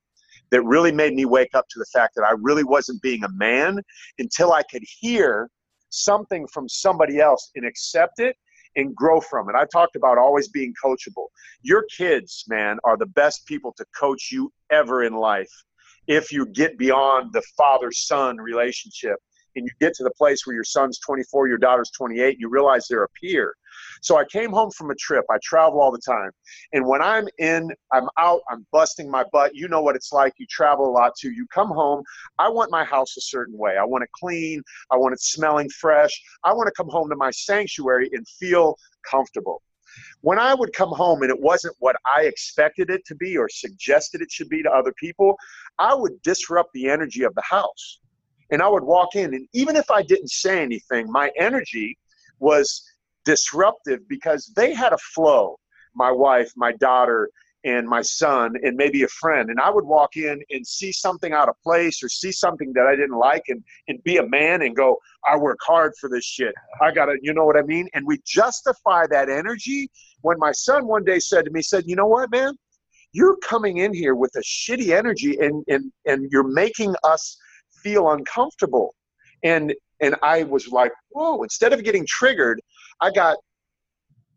that 0.50 0.62
really 0.62 0.92
made 0.92 1.14
me 1.14 1.24
wake 1.24 1.54
up 1.54 1.66
to 1.70 1.78
the 1.78 1.86
fact 1.86 2.14
that 2.16 2.24
I 2.24 2.34
really 2.40 2.64
wasn't 2.64 3.02
being 3.02 3.24
a 3.24 3.32
man 3.32 3.80
until 4.18 4.52
I 4.52 4.62
could 4.62 4.82
hear 5.00 5.50
something 5.90 6.46
from 6.52 6.68
somebody 6.68 7.20
else 7.20 7.50
and 7.56 7.66
accept 7.66 8.20
it 8.20 8.36
and 8.76 8.94
grow 8.94 9.20
from 9.20 9.48
it. 9.48 9.56
I 9.56 9.64
talked 9.72 9.96
about 9.96 10.18
always 10.18 10.48
being 10.48 10.74
coachable. 10.82 11.26
Your 11.62 11.84
kids, 11.96 12.44
man, 12.46 12.78
are 12.84 12.96
the 12.96 13.06
best 13.06 13.46
people 13.46 13.72
to 13.76 13.84
coach 13.98 14.30
you 14.30 14.52
ever 14.70 15.04
in 15.04 15.14
life 15.14 15.50
if 16.06 16.30
you 16.30 16.46
get 16.46 16.78
beyond 16.78 17.32
the 17.32 17.42
father 17.56 17.90
son 17.90 18.36
relationship 18.36 19.16
and 19.56 19.64
you 19.64 19.70
get 19.80 19.94
to 19.94 20.04
the 20.04 20.10
place 20.12 20.46
where 20.46 20.54
your 20.54 20.64
son's 20.64 20.98
24, 21.00 21.48
your 21.48 21.58
daughter's 21.58 21.90
28, 21.90 22.38
you 22.38 22.48
realize 22.48 22.86
they're 22.86 23.04
a 23.04 23.08
peer. 23.20 23.54
So 24.06 24.16
I 24.16 24.24
came 24.24 24.52
home 24.52 24.70
from 24.70 24.92
a 24.92 24.94
trip. 24.94 25.24
I 25.28 25.38
travel 25.42 25.80
all 25.80 25.90
the 25.90 25.98
time. 25.98 26.30
And 26.72 26.86
when 26.86 27.02
I'm 27.02 27.26
in, 27.38 27.72
I'm 27.92 28.08
out, 28.16 28.40
I'm 28.48 28.64
busting 28.70 29.10
my 29.10 29.24
butt. 29.32 29.50
You 29.52 29.66
know 29.66 29.82
what 29.82 29.96
it's 29.96 30.12
like. 30.12 30.32
You 30.38 30.46
travel 30.48 30.88
a 30.88 30.94
lot 31.00 31.10
too. 31.20 31.32
You 31.32 31.44
come 31.52 31.70
home. 31.70 32.04
I 32.38 32.48
want 32.48 32.70
my 32.70 32.84
house 32.84 33.16
a 33.16 33.20
certain 33.20 33.58
way. 33.58 33.76
I 33.76 33.84
want 33.84 34.04
it 34.04 34.10
clean. 34.12 34.62
I 34.92 34.96
want 34.96 35.12
it 35.14 35.20
smelling 35.20 35.68
fresh. 35.70 36.12
I 36.44 36.52
want 36.52 36.68
to 36.68 36.72
come 36.76 36.88
home 36.88 37.08
to 37.10 37.16
my 37.16 37.32
sanctuary 37.32 38.08
and 38.12 38.24
feel 38.40 38.76
comfortable. 39.10 39.60
when 40.22 40.38
I 40.38 40.54
would 40.54 40.72
come 40.72 40.90
home 40.90 41.22
and 41.22 41.30
it 41.30 41.40
wasn't 41.40 41.76
what 41.78 41.96
I 42.06 42.22
expected 42.22 42.90
it 42.90 43.04
to 43.06 43.14
be 43.14 43.36
or 43.36 43.48
suggested 43.48 44.20
it 44.20 44.30
should 44.30 44.48
be 44.48 44.62
to 44.62 44.70
other 44.70 44.92
people, 44.98 45.36
I 45.78 45.94
would 45.94 46.20
disrupt 46.22 46.72
the 46.72 46.88
energy 46.88 47.22
of 47.22 47.34
the 47.34 47.42
house. 47.42 48.00
And 48.50 48.62
I 48.62 48.68
would 48.68 48.84
walk 48.84 49.16
in, 49.16 49.34
and 49.34 49.48
even 49.52 49.74
if 49.74 49.90
I 49.90 50.02
didn't 50.02 50.30
say 50.30 50.62
anything, 50.62 51.10
my 51.10 51.32
energy 51.36 51.98
was 52.38 52.82
disruptive 53.26 54.00
because 54.08 54.50
they 54.56 54.72
had 54.72 54.94
a 54.94 54.98
flow. 54.98 55.58
My 55.94 56.10
wife, 56.10 56.50
my 56.56 56.72
daughter, 56.72 57.28
and 57.66 57.86
my 57.86 58.00
son 58.00 58.54
and 58.62 58.76
maybe 58.76 59.02
a 59.02 59.08
friend. 59.08 59.50
And 59.50 59.60
i 59.60 59.68
would 59.68 59.84
walk 59.84 60.16
in 60.16 60.40
and 60.50 60.66
see 60.66 60.92
something 60.92 61.32
out 61.32 61.48
of 61.48 61.56
place 61.62 62.02
or 62.02 62.08
see 62.08 62.32
something 62.32 62.72
that 62.74 62.86
i 62.86 62.94
didn't 62.94 63.18
like 63.18 63.42
and, 63.48 63.62
and 63.88 64.02
be 64.04 64.18
a 64.18 64.26
man 64.26 64.62
and 64.62 64.74
go 64.74 64.96
i 65.28 65.36
work 65.36 65.58
hard 65.66 65.92
for 66.00 66.08
this 66.08 66.24
shit. 66.24 66.54
I 66.80 66.92
gotta 66.92 67.16
you 67.20 67.34
know 67.34 67.44
what 67.44 67.56
i 67.56 67.62
mean? 67.62 67.88
And 67.92 68.06
we 68.06 68.20
justify 68.24 69.06
that 69.08 69.28
energy 69.28 69.90
when 70.22 70.38
my 70.38 70.52
son 70.52 70.86
one 70.86 71.04
day 71.04 71.18
said 71.18 71.44
to 71.44 71.50
me 71.50 71.60
said 71.60 71.84
you 71.86 71.96
know 71.96 72.06
what 72.06 72.30
man? 72.30 72.54
You're 73.12 73.36
coming 73.38 73.78
in 73.78 73.92
here 73.94 74.14
with 74.14 74.32
a 74.36 74.42
shitty 74.42 74.96
energy 74.96 75.36
and 75.40 75.64
and 75.68 75.92
and 76.06 76.30
you're 76.30 76.48
making 76.64 76.94
us 77.02 77.36
feel 77.82 78.10
uncomfortable. 78.10 78.94
And 79.42 79.74
and 80.00 80.14
i 80.22 80.42
was 80.44 80.68
like 80.68 80.92
whoa 81.10 81.42
instead 81.42 81.72
of 81.72 81.82
getting 81.82 82.04
triggered 82.06 82.60
i 83.00 83.10
got 83.10 83.36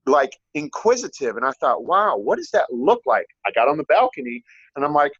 like 0.09 0.35
inquisitive 0.53 1.37
and 1.37 1.45
I 1.45 1.51
thought, 1.59 1.85
wow, 1.85 2.17
what 2.17 2.37
does 2.37 2.49
that 2.51 2.65
look 2.71 3.01
like? 3.05 3.27
I 3.45 3.51
got 3.51 3.67
on 3.67 3.77
the 3.77 3.83
balcony 3.85 4.43
and 4.75 4.83
I'm 4.83 4.93
like, 4.93 5.13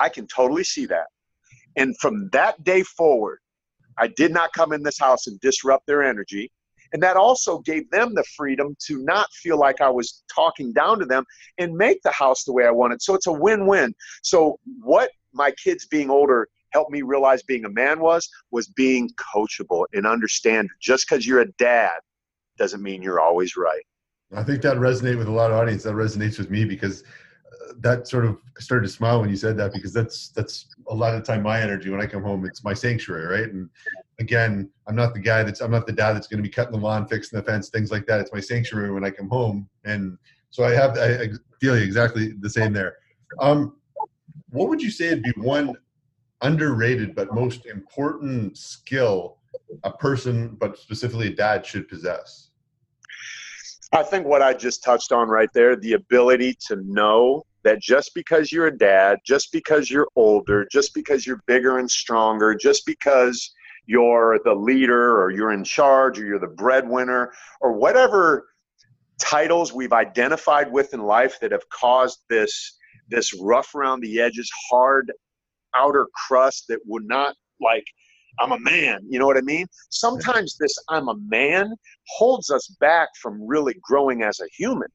I 0.00 0.08
can 0.08 0.26
totally 0.26 0.64
see 0.64 0.86
that. 0.86 1.06
And 1.76 1.96
from 1.98 2.28
that 2.32 2.62
day 2.64 2.82
forward, 2.82 3.38
I 3.98 4.08
did 4.08 4.32
not 4.32 4.52
come 4.52 4.72
in 4.72 4.82
this 4.82 4.98
house 4.98 5.26
and 5.26 5.38
disrupt 5.40 5.86
their 5.86 6.02
energy. 6.02 6.50
And 6.92 7.02
that 7.02 7.16
also 7.16 7.58
gave 7.58 7.90
them 7.90 8.14
the 8.14 8.24
freedom 8.36 8.76
to 8.86 9.02
not 9.02 9.26
feel 9.32 9.58
like 9.58 9.80
I 9.80 9.88
was 9.88 10.22
talking 10.32 10.72
down 10.72 10.98
to 11.00 11.04
them 11.04 11.24
and 11.58 11.74
make 11.74 12.00
the 12.02 12.12
house 12.12 12.44
the 12.44 12.52
way 12.52 12.64
I 12.64 12.70
wanted. 12.70 13.02
So 13.02 13.14
it's 13.14 13.26
a 13.26 13.32
win 13.32 13.66
win. 13.66 13.94
So, 14.22 14.58
what 14.80 15.10
my 15.32 15.50
kids 15.62 15.86
being 15.86 16.10
older 16.10 16.48
helped 16.70 16.92
me 16.92 17.02
realize 17.02 17.42
being 17.42 17.64
a 17.64 17.70
man 17.70 17.98
was, 18.00 18.28
was 18.52 18.68
being 18.68 19.10
coachable 19.34 19.86
and 19.94 20.06
understand 20.06 20.68
just 20.80 21.08
because 21.08 21.26
you're 21.26 21.40
a 21.40 21.52
dad 21.52 21.98
doesn't 22.56 22.82
mean 22.82 23.02
you're 23.02 23.20
always 23.20 23.56
right. 23.56 23.84
I 24.34 24.42
think 24.42 24.62
that 24.62 24.76
resonates 24.76 25.18
with 25.18 25.28
a 25.28 25.32
lot 25.32 25.50
of 25.50 25.56
audience. 25.56 25.84
That 25.84 25.94
resonates 25.94 26.38
with 26.38 26.50
me 26.50 26.64
because 26.64 27.02
uh, 27.02 27.74
that 27.78 28.08
sort 28.08 28.24
of 28.24 28.38
started 28.58 28.86
to 28.86 28.92
smile 28.92 29.20
when 29.20 29.30
you 29.30 29.36
said 29.36 29.56
that 29.58 29.72
because 29.72 29.92
that's 29.92 30.28
that's 30.30 30.66
a 30.88 30.94
lot 30.94 31.14
of 31.14 31.22
time 31.22 31.42
my 31.42 31.60
energy 31.60 31.90
when 31.90 32.00
I 32.00 32.06
come 32.06 32.22
home. 32.22 32.44
It's 32.44 32.64
my 32.64 32.74
sanctuary, 32.74 33.26
right? 33.26 33.52
And 33.52 33.70
again, 34.18 34.68
I'm 34.88 34.96
not 34.96 35.14
the 35.14 35.20
guy 35.20 35.42
that's 35.44 35.60
I'm 35.60 35.70
not 35.70 35.86
the 35.86 35.92
dad 35.92 36.14
that's 36.14 36.26
going 36.26 36.38
to 36.38 36.42
be 36.42 36.52
cutting 36.52 36.72
the 36.72 36.84
lawn, 36.84 37.06
fixing 37.06 37.38
the 37.38 37.44
fence, 37.44 37.68
things 37.68 37.92
like 37.92 38.06
that. 38.06 38.20
It's 38.20 38.32
my 38.32 38.40
sanctuary 38.40 38.92
when 38.92 39.04
I 39.04 39.10
come 39.10 39.28
home, 39.28 39.68
and 39.84 40.18
so 40.50 40.64
I 40.64 40.72
have 40.72 40.98
I, 40.98 41.22
I 41.22 41.28
feel 41.60 41.74
exactly 41.74 42.32
the 42.40 42.50
same 42.50 42.72
there. 42.72 42.96
Um, 43.40 43.76
what 44.50 44.68
would 44.68 44.82
you 44.82 44.90
say 44.90 45.10
would 45.10 45.22
be 45.22 45.32
one 45.36 45.74
underrated 46.42 47.14
but 47.14 47.32
most 47.32 47.66
important 47.66 48.56
skill 48.56 49.38
a 49.84 49.90
person, 49.90 50.56
but 50.60 50.78
specifically 50.78 51.28
a 51.28 51.34
dad, 51.34 51.64
should 51.64 51.88
possess? 51.88 52.45
I 53.92 54.02
think 54.02 54.26
what 54.26 54.42
I 54.42 54.52
just 54.52 54.82
touched 54.82 55.12
on 55.12 55.28
right 55.28 55.50
there 55.54 55.76
the 55.76 55.92
ability 55.92 56.56
to 56.66 56.76
know 56.84 57.44
that 57.62 57.80
just 57.80 58.12
because 58.14 58.52
you're 58.52 58.66
a 58.66 58.76
dad, 58.76 59.18
just 59.24 59.52
because 59.52 59.90
you're 59.90 60.08
older, 60.16 60.66
just 60.70 60.94
because 60.94 61.26
you're 61.26 61.40
bigger 61.46 61.78
and 61.78 61.90
stronger, 61.90 62.54
just 62.54 62.84
because 62.86 63.52
you're 63.86 64.38
the 64.44 64.54
leader 64.54 65.20
or 65.20 65.30
you're 65.30 65.52
in 65.52 65.64
charge 65.64 66.18
or 66.18 66.26
you're 66.26 66.40
the 66.40 66.46
breadwinner 66.46 67.32
or 67.60 67.72
whatever 67.72 68.46
titles 69.20 69.72
we've 69.72 69.92
identified 69.92 70.70
with 70.70 70.92
in 70.92 71.00
life 71.00 71.38
that 71.40 71.52
have 71.52 71.68
caused 71.70 72.18
this 72.28 72.76
this 73.08 73.32
rough 73.40 73.74
around 73.74 74.00
the 74.00 74.20
edges 74.20 74.50
hard 74.68 75.10
outer 75.74 76.06
crust 76.26 76.64
that 76.68 76.80
would 76.84 77.06
not 77.06 77.34
like 77.60 77.84
I'm 78.40 78.52
a 78.52 78.58
man. 78.58 79.00
You 79.08 79.18
know 79.18 79.26
what 79.26 79.36
I 79.36 79.42
mean? 79.42 79.66
Sometimes 79.90 80.56
this 80.58 80.76
I'm 80.88 81.08
a 81.08 81.16
man 81.28 81.74
holds 82.08 82.50
us 82.50 82.68
back 82.80 83.08
from 83.20 83.46
really 83.46 83.74
growing 83.82 84.22
as 84.22 84.40
a 84.40 84.46
human 84.56 84.88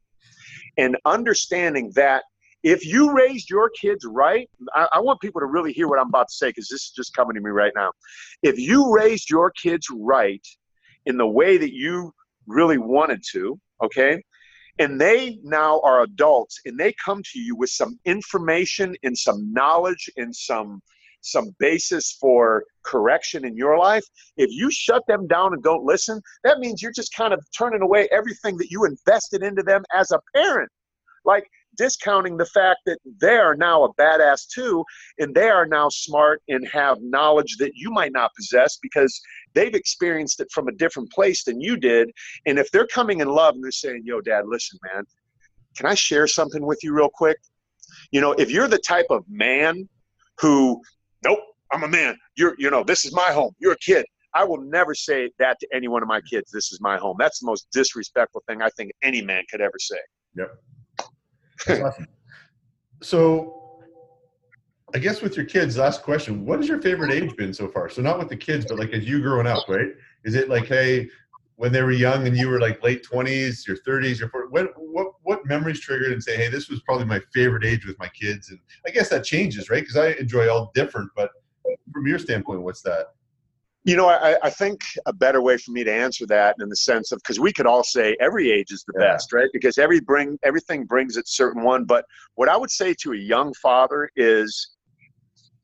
and 0.77 0.97
understanding 1.05 1.91
that 1.95 2.23
if 2.63 2.85
you 2.85 3.11
raised 3.11 3.49
your 3.49 3.71
kids 3.71 4.05
right, 4.05 4.47
I, 4.75 4.87
I 4.93 4.99
want 4.99 5.19
people 5.19 5.41
to 5.41 5.47
really 5.47 5.73
hear 5.73 5.87
what 5.87 5.99
I'm 5.99 6.09
about 6.09 6.27
to 6.29 6.35
say 6.35 6.49
because 6.49 6.67
this 6.67 6.83
is 6.83 6.93
just 6.95 7.13
coming 7.15 7.33
to 7.35 7.41
me 7.41 7.49
right 7.49 7.73
now. 7.75 7.91
If 8.43 8.59
you 8.59 8.93
raised 8.93 9.29
your 9.29 9.49
kids 9.51 9.87
right 9.91 10.45
in 11.07 11.17
the 11.17 11.27
way 11.27 11.57
that 11.57 11.73
you 11.73 12.13
really 12.45 12.77
wanted 12.77 13.23
to, 13.31 13.59
okay, 13.83 14.21
and 14.77 15.01
they 15.01 15.39
now 15.43 15.79
are 15.81 16.03
adults 16.03 16.59
and 16.65 16.79
they 16.79 16.93
come 17.03 17.21
to 17.31 17.39
you 17.39 17.55
with 17.55 17.71
some 17.71 17.99
information 18.05 18.95
and 19.03 19.17
some 19.17 19.51
knowledge 19.51 20.09
and 20.17 20.35
some 20.35 20.81
some 21.21 21.55
basis 21.59 22.17
for 22.19 22.63
correction 22.83 23.45
in 23.45 23.55
your 23.55 23.77
life, 23.77 24.03
if 24.37 24.49
you 24.51 24.71
shut 24.71 25.03
them 25.07 25.27
down 25.27 25.53
and 25.53 25.63
don't 25.63 25.83
listen, 25.83 26.21
that 26.43 26.59
means 26.59 26.81
you're 26.81 26.91
just 26.91 27.13
kind 27.15 27.33
of 27.33 27.43
turning 27.57 27.81
away 27.81 28.07
everything 28.11 28.57
that 28.57 28.71
you 28.71 28.85
invested 28.85 29.43
into 29.43 29.63
them 29.63 29.83
as 29.95 30.11
a 30.11 30.19
parent. 30.35 30.69
Like 31.23 31.45
discounting 31.77 32.37
the 32.37 32.45
fact 32.45 32.79
that 32.85 32.99
they 33.19 33.37
are 33.37 33.55
now 33.55 33.83
a 33.83 33.93
badass 33.95 34.47
too, 34.47 34.83
and 35.19 35.33
they 35.33 35.49
are 35.49 35.65
now 35.65 35.89
smart 35.89 36.41
and 36.47 36.67
have 36.67 36.97
knowledge 37.01 37.57
that 37.57 37.71
you 37.75 37.91
might 37.91 38.11
not 38.11 38.31
possess 38.35 38.77
because 38.81 39.21
they've 39.53 39.75
experienced 39.75 40.39
it 40.39 40.47
from 40.51 40.67
a 40.67 40.73
different 40.73 41.11
place 41.11 41.43
than 41.43 41.61
you 41.61 41.77
did. 41.77 42.11
And 42.45 42.59
if 42.59 42.71
they're 42.71 42.87
coming 42.87 43.21
in 43.21 43.29
love 43.29 43.55
and 43.55 43.63
they're 43.63 43.71
saying, 43.71 44.01
Yo, 44.05 44.21
dad, 44.21 44.45
listen, 44.47 44.79
man, 44.93 45.03
can 45.77 45.85
I 45.85 45.93
share 45.93 46.27
something 46.27 46.65
with 46.65 46.79
you 46.83 46.93
real 46.93 47.09
quick? 47.13 47.37
You 48.11 48.21
know, 48.21 48.33
if 48.33 48.51
you're 48.51 48.67
the 48.67 48.79
type 48.79 49.07
of 49.09 49.23
man 49.29 49.87
who 50.39 50.81
nope, 51.23 51.39
I'm 51.71 51.83
a 51.83 51.87
man. 51.87 52.17
You're, 52.35 52.55
you 52.57 52.69
know, 52.69 52.83
this 52.83 53.05
is 53.05 53.13
my 53.13 53.31
home. 53.31 53.53
You're 53.59 53.73
a 53.73 53.77
kid. 53.77 54.05
I 54.33 54.43
will 54.43 54.61
never 54.61 54.95
say 54.95 55.29
that 55.39 55.59
to 55.59 55.67
any 55.73 55.87
one 55.87 56.01
of 56.01 56.07
my 56.07 56.21
kids. 56.21 56.51
This 56.51 56.71
is 56.71 56.79
my 56.81 56.97
home. 56.97 57.17
That's 57.19 57.39
the 57.39 57.47
most 57.47 57.67
disrespectful 57.71 58.43
thing 58.47 58.61
I 58.61 58.69
think 58.69 58.91
any 59.03 59.21
man 59.21 59.43
could 59.51 59.61
ever 59.61 59.77
say. 59.79 59.99
Yep. 60.35 60.57
So, 63.03 63.57
I 64.93 64.99
guess 64.99 65.21
with 65.21 65.35
your 65.35 65.45
kids, 65.45 65.77
last 65.77 66.03
question: 66.03 66.45
What 66.45 66.59
has 66.59 66.67
your 66.67 66.79
favorite 66.81 67.11
age 67.11 67.35
been 67.35 67.53
so 67.53 67.67
far? 67.67 67.89
So, 67.89 68.01
not 68.01 68.19
with 68.19 68.29
the 68.29 68.37
kids, 68.37 68.65
but 68.67 68.77
like 68.77 68.91
as 68.91 69.05
you 69.05 69.21
growing 69.21 69.47
up, 69.47 69.67
right? 69.67 69.87
Is 70.23 70.35
it 70.35 70.49
like, 70.49 70.65
hey, 70.65 71.09
when 71.61 71.71
they 71.71 71.83
were 71.83 71.91
young 71.91 72.25
and 72.25 72.35
you 72.35 72.49
were 72.49 72.59
like 72.59 72.83
late 72.83 73.03
twenties, 73.03 73.67
your 73.67 73.77
thirties, 73.77 74.19
your 74.19 74.29
40s, 74.29 74.47
what 74.49 74.73
what 74.77 75.07
what 75.21 75.45
memories 75.45 75.79
triggered 75.79 76.11
and 76.11 76.21
say, 76.21 76.35
hey, 76.35 76.49
this 76.49 76.69
was 76.69 76.81
probably 76.81 77.05
my 77.05 77.21
favorite 77.35 77.63
age 77.63 77.85
with 77.85 77.99
my 77.99 78.07
kids? 78.07 78.49
And 78.49 78.57
I 78.87 78.89
guess 78.89 79.09
that 79.09 79.23
changes, 79.23 79.69
right? 79.69 79.81
Because 79.81 79.95
I 79.95 80.13
enjoy 80.13 80.49
all 80.49 80.71
different. 80.73 81.11
But 81.15 81.29
from 81.93 82.07
your 82.07 82.17
standpoint, 82.17 82.63
what's 82.63 82.81
that? 82.81 83.13
You 83.83 83.95
know, 83.95 84.09
I, 84.09 84.39
I 84.41 84.49
think 84.49 84.81
a 85.05 85.13
better 85.13 85.43
way 85.43 85.55
for 85.57 85.69
me 85.69 85.83
to 85.83 85.93
answer 85.93 86.25
that 86.25 86.55
in 86.59 86.67
the 86.67 86.75
sense 86.75 87.11
of 87.11 87.19
because 87.19 87.39
we 87.39 87.53
could 87.53 87.67
all 87.67 87.83
say 87.83 88.17
every 88.19 88.51
age 88.51 88.71
is 88.71 88.83
the 88.87 88.99
yeah. 88.99 89.11
best, 89.11 89.31
right? 89.31 89.49
Because 89.53 89.77
every 89.77 89.99
bring 89.99 90.39
everything 90.41 90.85
brings 90.85 91.15
its 91.15 91.37
certain 91.37 91.61
one. 91.61 91.85
But 91.85 92.05
what 92.33 92.49
I 92.49 92.57
would 92.57 92.71
say 92.71 92.95
to 93.01 93.13
a 93.13 93.17
young 93.17 93.53
father 93.53 94.09
is 94.15 94.77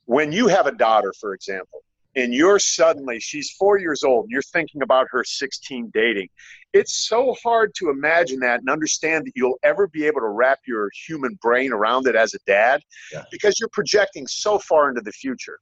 when 0.06 0.32
you 0.32 0.48
have 0.48 0.68
a 0.68 0.74
daughter, 0.74 1.12
for 1.20 1.34
example, 1.34 1.82
and 2.18 2.34
you're 2.34 2.60
suddenly 2.60 3.20
she's 3.20 3.52
four 3.52 3.78
years 3.78 4.04
old 4.04 4.26
and 4.26 4.32
you're 4.32 4.42
thinking 4.42 4.82
about 4.82 5.08
her 5.12 5.24
16 5.24 5.92
dating. 5.94 6.28
It's 6.74 7.08
so 7.08 7.36
hard 7.42 7.74
to 7.76 7.90
imagine 7.90 8.40
that 8.42 8.60
and 8.60 8.70
understand 8.70 9.26
that 9.28 9.34
you'll 9.36 9.60
ever 9.64 9.88
be 9.88 10.06
able 10.06 10.20
to 10.22 10.28
wrap 10.28 10.60
your 10.68 10.90
human 11.08 11.38
brain 11.42 11.72
around 11.72 12.08
it 12.08 12.16
as 12.16 12.34
a 12.34 12.40
dad 12.46 12.82
yeah. 13.14 13.24
because 13.32 13.60
you're 13.60 13.70
projecting 13.70 14.28
so 14.28 14.60
far 14.60 14.90
into 14.90 15.02
the 15.02 15.12
future. 15.12 15.60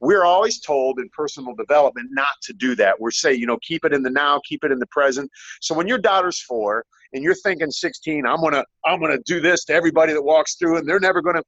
We're 0.00 0.24
always 0.24 0.60
told 0.60 0.98
in 0.98 1.10
personal 1.10 1.54
development 1.54 2.08
not 2.10 2.40
to 2.44 2.54
do 2.54 2.74
that. 2.76 2.98
We're 2.98 3.10
saying 3.10 3.38
you 3.38 3.46
know 3.46 3.58
keep 3.62 3.84
it 3.84 3.92
in 3.92 4.02
the 4.02 4.10
now 4.10 4.40
keep 4.48 4.64
it 4.64 4.72
in 4.72 4.78
the 4.78 4.86
present. 4.86 5.30
So 5.60 5.74
when 5.74 5.86
your 5.86 5.98
daughter's 5.98 6.40
four 6.40 6.84
and 7.12 7.24
you're 7.24 7.34
thinking 7.34 7.70
16 7.70 8.26
i'm 8.26 8.40
gonna 8.40 8.64
i'm 8.84 9.00
gonna 9.00 9.18
do 9.26 9.40
this 9.40 9.64
to 9.64 9.72
everybody 9.72 10.12
that 10.12 10.22
walks 10.22 10.54
through 10.54 10.76
and 10.76 10.88
they're 10.88 11.00
never 11.00 11.20
gonna 11.20 11.42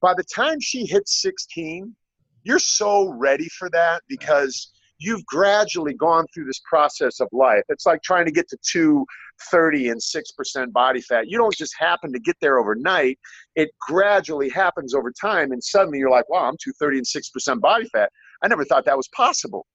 by 0.00 0.14
the 0.14 0.24
time 0.24 0.58
she 0.60 0.86
hits 0.86 1.20
16 1.22 1.94
you're 2.44 2.58
so 2.58 3.08
ready 3.08 3.48
for 3.48 3.70
that 3.70 4.02
because 4.08 4.72
you've 4.98 5.24
gradually 5.26 5.94
gone 5.94 6.26
through 6.32 6.44
this 6.44 6.60
process 6.68 7.20
of 7.20 7.28
life. 7.32 7.64
It's 7.68 7.86
like 7.86 8.02
trying 8.02 8.24
to 8.26 8.30
get 8.30 8.48
to 8.50 8.58
230 8.62 9.88
and 9.88 10.00
6% 10.00 10.72
body 10.72 11.00
fat. 11.00 11.28
You 11.28 11.38
don't 11.38 11.54
just 11.54 11.74
happen 11.78 12.12
to 12.12 12.20
get 12.20 12.36
there 12.40 12.58
overnight. 12.58 13.18
It 13.56 13.70
gradually 13.80 14.48
happens 14.48 14.94
over 14.94 15.10
time. 15.10 15.52
And 15.52 15.62
suddenly 15.62 15.98
you're 15.98 16.10
like, 16.10 16.28
wow, 16.28 16.44
I'm 16.44 16.56
230 16.62 16.98
and 16.98 17.06
6% 17.06 17.60
body 17.60 17.86
fat. 17.86 18.10
I 18.42 18.48
never 18.48 18.64
thought 18.64 18.84
that 18.84 18.96
was 18.96 19.08
possible. 19.08 19.66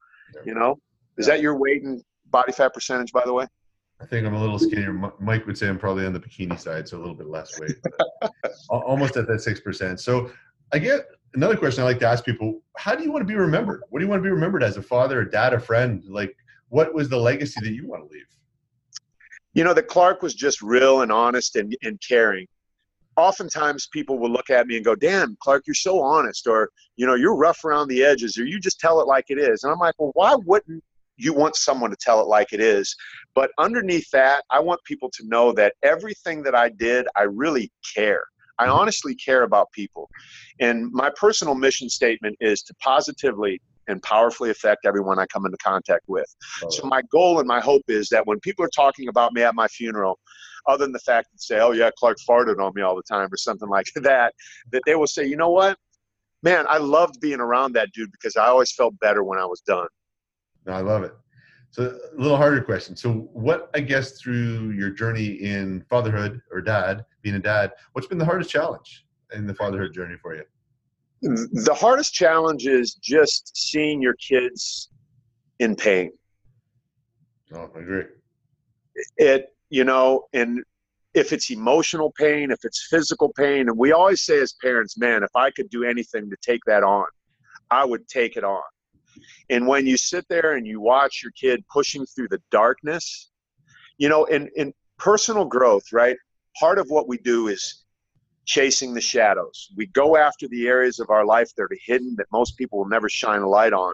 You 0.46 0.54
know, 0.54 0.78
is 1.18 1.26
that 1.28 1.42
your 1.42 1.58
weight 1.58 1.84
and 1.84 2.02
body 2.30 2.52
fat 2.52 2.74
percentage, 2.74 3.12
by 3.12 3.24
the 3.26 3.34
way? 3.34 3.48
I 4.00 4.06
think 4.06 4.28
I'm 4.28 4.36
a 4.36 4.40
little 4.40 4.60
skinnier. 4.60 4.94
Mike 5.20 5.48
would 5.48 5.58
say 5.58 5.68
I'm 5.68 5.80
probably 5.80 6.06
on 6.06 6.14
the 6.14 6.20
bikini 6.20 6.60
side, 6.60 6.88
so 6.88 6.98
a 6.98 7.00
little 7.00 7.16
bit 7.16 7.28
less 7.28 7.60
weight, 7.60 7.76
almost 8.70 9.18
at 9.18 9.28
that 9.28 9.42
six 9.42 9.60
percent. 9.60 10.00
So 10.00 10.30
I 10.72 10.78
get 10.78 11.08
another 11.38 11.56
question 11.56 11.84
I 11.84 11.86
like 11.86 12.00
to 12.00 12.08
ask 12.08 12.26
people: 12.26 12.62
How 12.78 12.96
do 12.96 13.04
you 13.04 13.12
want 13.12 13.22
to 13.22 13.28
be 13.28 13.36
remembered? 13.36 13.84
What 13.90 14.00
do 14.00 14.06
you 14.06 14.10
want 14.10 14.20
to 14.22 14.24
be 14.24 14.32
remembered 14.32 14.64
as 14.64 14.78
a 14.78 14.82
father, 14.82 15.22
a 15.22 15.30
dad, 15.30 15.54
a 15.54 15.60
friend? 15.60 16.04
Like, 16.10 16.36
what 16.70 16.94
was 16.94 17.08
the 17.08 17.18
legacy 17.18 17.62
that 17.62 17.74
you 17.74 17.88
want 17.88 18.04
to 18.04 18.14
leave? 18.14 18.28
you 19.58 19.64
know 19.64 19.74
that 19.74 19.88
clark 19.88 20.22
was 20.22 20.36
just 20.36 20.62
real 20.62 21.02
and 21.02 21.12
honest 21.12 21.56
and, 21.56 21.76
and 21.82 22.00
caring 22.08 22.46
oftentimes 23.16 23.88
people 23.92 24.20
will 24.20 24.30
look 24.30 24.52
at 24.52 24.68
me 24.68 24.76
and 24.76 24.86
go 24.86 24.94
damn 24.94 25.36
clark 25.42 25.64
you're 25.66 25.74
so 25.74 26.00
honest 26.00 26.46
or 26.46 26.70
you 26.96 27.08
know 27.08 27.16
you're 27.16 27.36
rough 27.36 27.66
around 27.66 27.88
the 27.88 28.04
edges 28.04 28.38
or 28.38 28.46
you 28.46 28.60
just 28.60 28.80
tell 28.80 29.02
it 29.02 29.08
like 29.08 29.26
it 29.30 29.40
is 29.40 29.64
and 29.64 29.74
i'm 29.74 29.80
like 29.80 29.96
well 29.98 30.12
why 30.14 30.36
wouldn't 30.46 30.84
you 31.18 31.34
want 31.34 31.56
someone 31.56 31.90
to 31.90 31.98
tell 32.00 32.22
it 32.22 32.28
like 32.28 32.54
it 32.54 32.62
is 32.62 32.96
but 33.34 33.50
underneath 33.58 34.10
that 34.12 34.44
i 34.52 34.60
want 34.60 34.80
people 34.84 35.10
to 35.12 35.28
know 35.28 35.52
that 35.52 35.74
everything 35.82 36.44
that 36.44 36.54
i 36.54 36.70
did 36.70 37.08
i 37.16 37.24
really 37.24 37.72
care 37.96 38.24
I 38.60 38.66
mm-hmm. 38.66 38.74
honestly 38.74 39.16
care 39.16 39.44
about 39.44 39.72
people. 39.72 40.10
And 40.60 40.92
my 40.92 41.12
personal 41.16 41.56
mission 41.56 41.90
statement 41.90 42.38
is 42.40 42.62
to 42.64 42.74
positively 42.76 43.62
and 43.88 44.02
powerfully 44.04 44.50
affect 44.50 44.86
everyone 44.86 45.18
I 45.20 45.26
come 45.28 45.46
into 45.46 45.58
contact 45.58 46.04
with. 46.08 46.26
Oh. 46.64 46.70
So 46.70 46.88
my 46.88 47.02
goal 47.12 47.40
and 47.40 47.48
my 47.48 47.62
hope 47.62 47.84
is 47.88 48.10
that 48.10 48.26
when 48.28 48.40
people 48.42 48.66
are 48.66 48.72
talking 48.76 49.08
about 49.08 49.34
me 49.34 49.44
at 49.44 49.56
my 49.56 49.68
funeral, 49.68 50.20
other 50.68 50.84
than 50.84 50.92
the 50.92 51.00
fact 51.00 51.30
that 51.32 51.42
say, 51.42 51.60
"Oh 51.60 51.72
yeah, 51.72 51.90
Clark 51.98 52.18
farted 52.28 52.60
on 52.60 52.74
me 52.76 52.82
all 52.82 52.96
the 52.96 53.04
time" 53.04 53.30
or 53.32 53.38
something 53.38 53.70
like 53.78 53.88
that, 53.96 54.34
that 54.72 54.82
they 54.86 54.96
will 54.96 55.08
say, 55.08 55.26
"You 55.26 55.38
know 55.38 55.50
what, 55.50 55.78
man, 56.44 56.66
I 56.68 56.78
loved 56.78 57.20
being 57.22 57.40
around 57.40 57.74
that 57.74 57.90
dude 57.94 58.12
because 58.12 58.36
I 58.36 58.48
always 58.48 58.74
felt 58.74 59.00
better 59.00 59.24
when 59.24 59.40
I 59.40 59.46
was 59.46 59.62
done." 59.62 59.88
I 60.68 60.82
love 60.82 61.04
it. 61.04 61.14
So 61.72 61.84
a 61.84 62.20
little 62.20 62.38
harder 62.38 62.62
question. 62.62 62.96
So 62.96 63.30
what 63.34 63.70
I 63.74 63.82
guess 63.82 64.20
through 64.20 64.72
your 64.72 64.90
journey 64.90 65.28
in 65.28 65.84
fatherhood 65.90 66.42
or 66.52 66.62
dad, 66.62 67.06
being 67.22 67.36
a 67.36 67.40
dad, 67.40 67.74
what's 67.94 68.08
been 68.08 68.18
the 68.18 68.26
hardest 68.26 68.50
challenge 68.50 69.06
in 69.34 69.46
the 69.46 69.54
fatherhood 69.54 69.94
journey 69.94 70.16
for 70.22 70.36
you? 70.36 70.44
The 71.22 71.76
hardest 71.78 72.14
challenge 72.14 72.68
is 72.68 72.94
just 72.96 73.56
seeing 73.56 74.02
your 74.02 74.16
kids 74.16 74.90
in 75.60 75.76
pain. 75.76 76.12
Oh, 77.54 77.70
I 77.76 77.80
agree. 77.80 78.04
It, 79.18 79.48
you 79.70 79.84
know, 79.84 80.26
and 80.34 80.64
if 81.14 81.34
it's 81.34 81.50
emotional 81.50 82.14
pain, 82.18 82.52
if 82.52 82.60
it's 82.64 82.88
physical 82.90 83.34
pain, 83.34 83.70
and 83.70 83.78
we 83.78 83.92
always 83.92 84.22
say 84.22 84.40
as 84.40 84.54
parents, 84.62 84.98
man, 84.98 85.24
if 85.24 85.36
I 85.36 85.52
could 85.52 85.70
do 85.70 85.84
anything 85.84 86.30
to 86.30 86.36
take 86.42 86.62
that 86.68 86.84
on, 86.84 87.06
I 87.72 87.84
would 87.86 88.08
take 88.08 88.38
it 88.38 88.44
on. 88.44 88.62
And 89.50 89.68
when 89.68 89.86
you 89.86 89.98
sit 89.98 90.26
there 90.30 90.56
and 90.56 90.66
you 90.66 90.80
watch 90.80 91.22
your 91.24 91.32
kid 91.32 91.64
pushing 91.72 92.06
through 92.06 92.30
the 92.30 92.42
darkness, 92.52 93.32
you 93.98 94.10
know, 94.10 94.26
in, 94.26 94.50
in 94.56 94.74
personal 94.98 95.46
growth, 95.46 95.92
right? 95.92 96.18
Part 96.60 96.80
of 96.80 96.88
what 96.90 97.08
we 97.08 97.18
do 97.18 97.48
is 97.48 97.84
chasing 98.46 98.94
the 98.94 99.02
shadows. 99.02 99.70
We 99.76 99.88
go 99.88 100.16
after 100.16 100.48
the 100.48 100.68
areas 100.68 101.00
of 101.00 101.10
our 101.10 101.26
life 101.26 101.52
that 101.56 101.64
are 101.64 101.78
hidden 101.86 102.16
that 102.18 102.28
most 102.32 102.58
people 102.58 102.80
will 102.80 102.88
never 102.88 103.10
shine 103.10 103.42
a 103.42 103.48
light 103.48 103.74
on. 103.74 103.94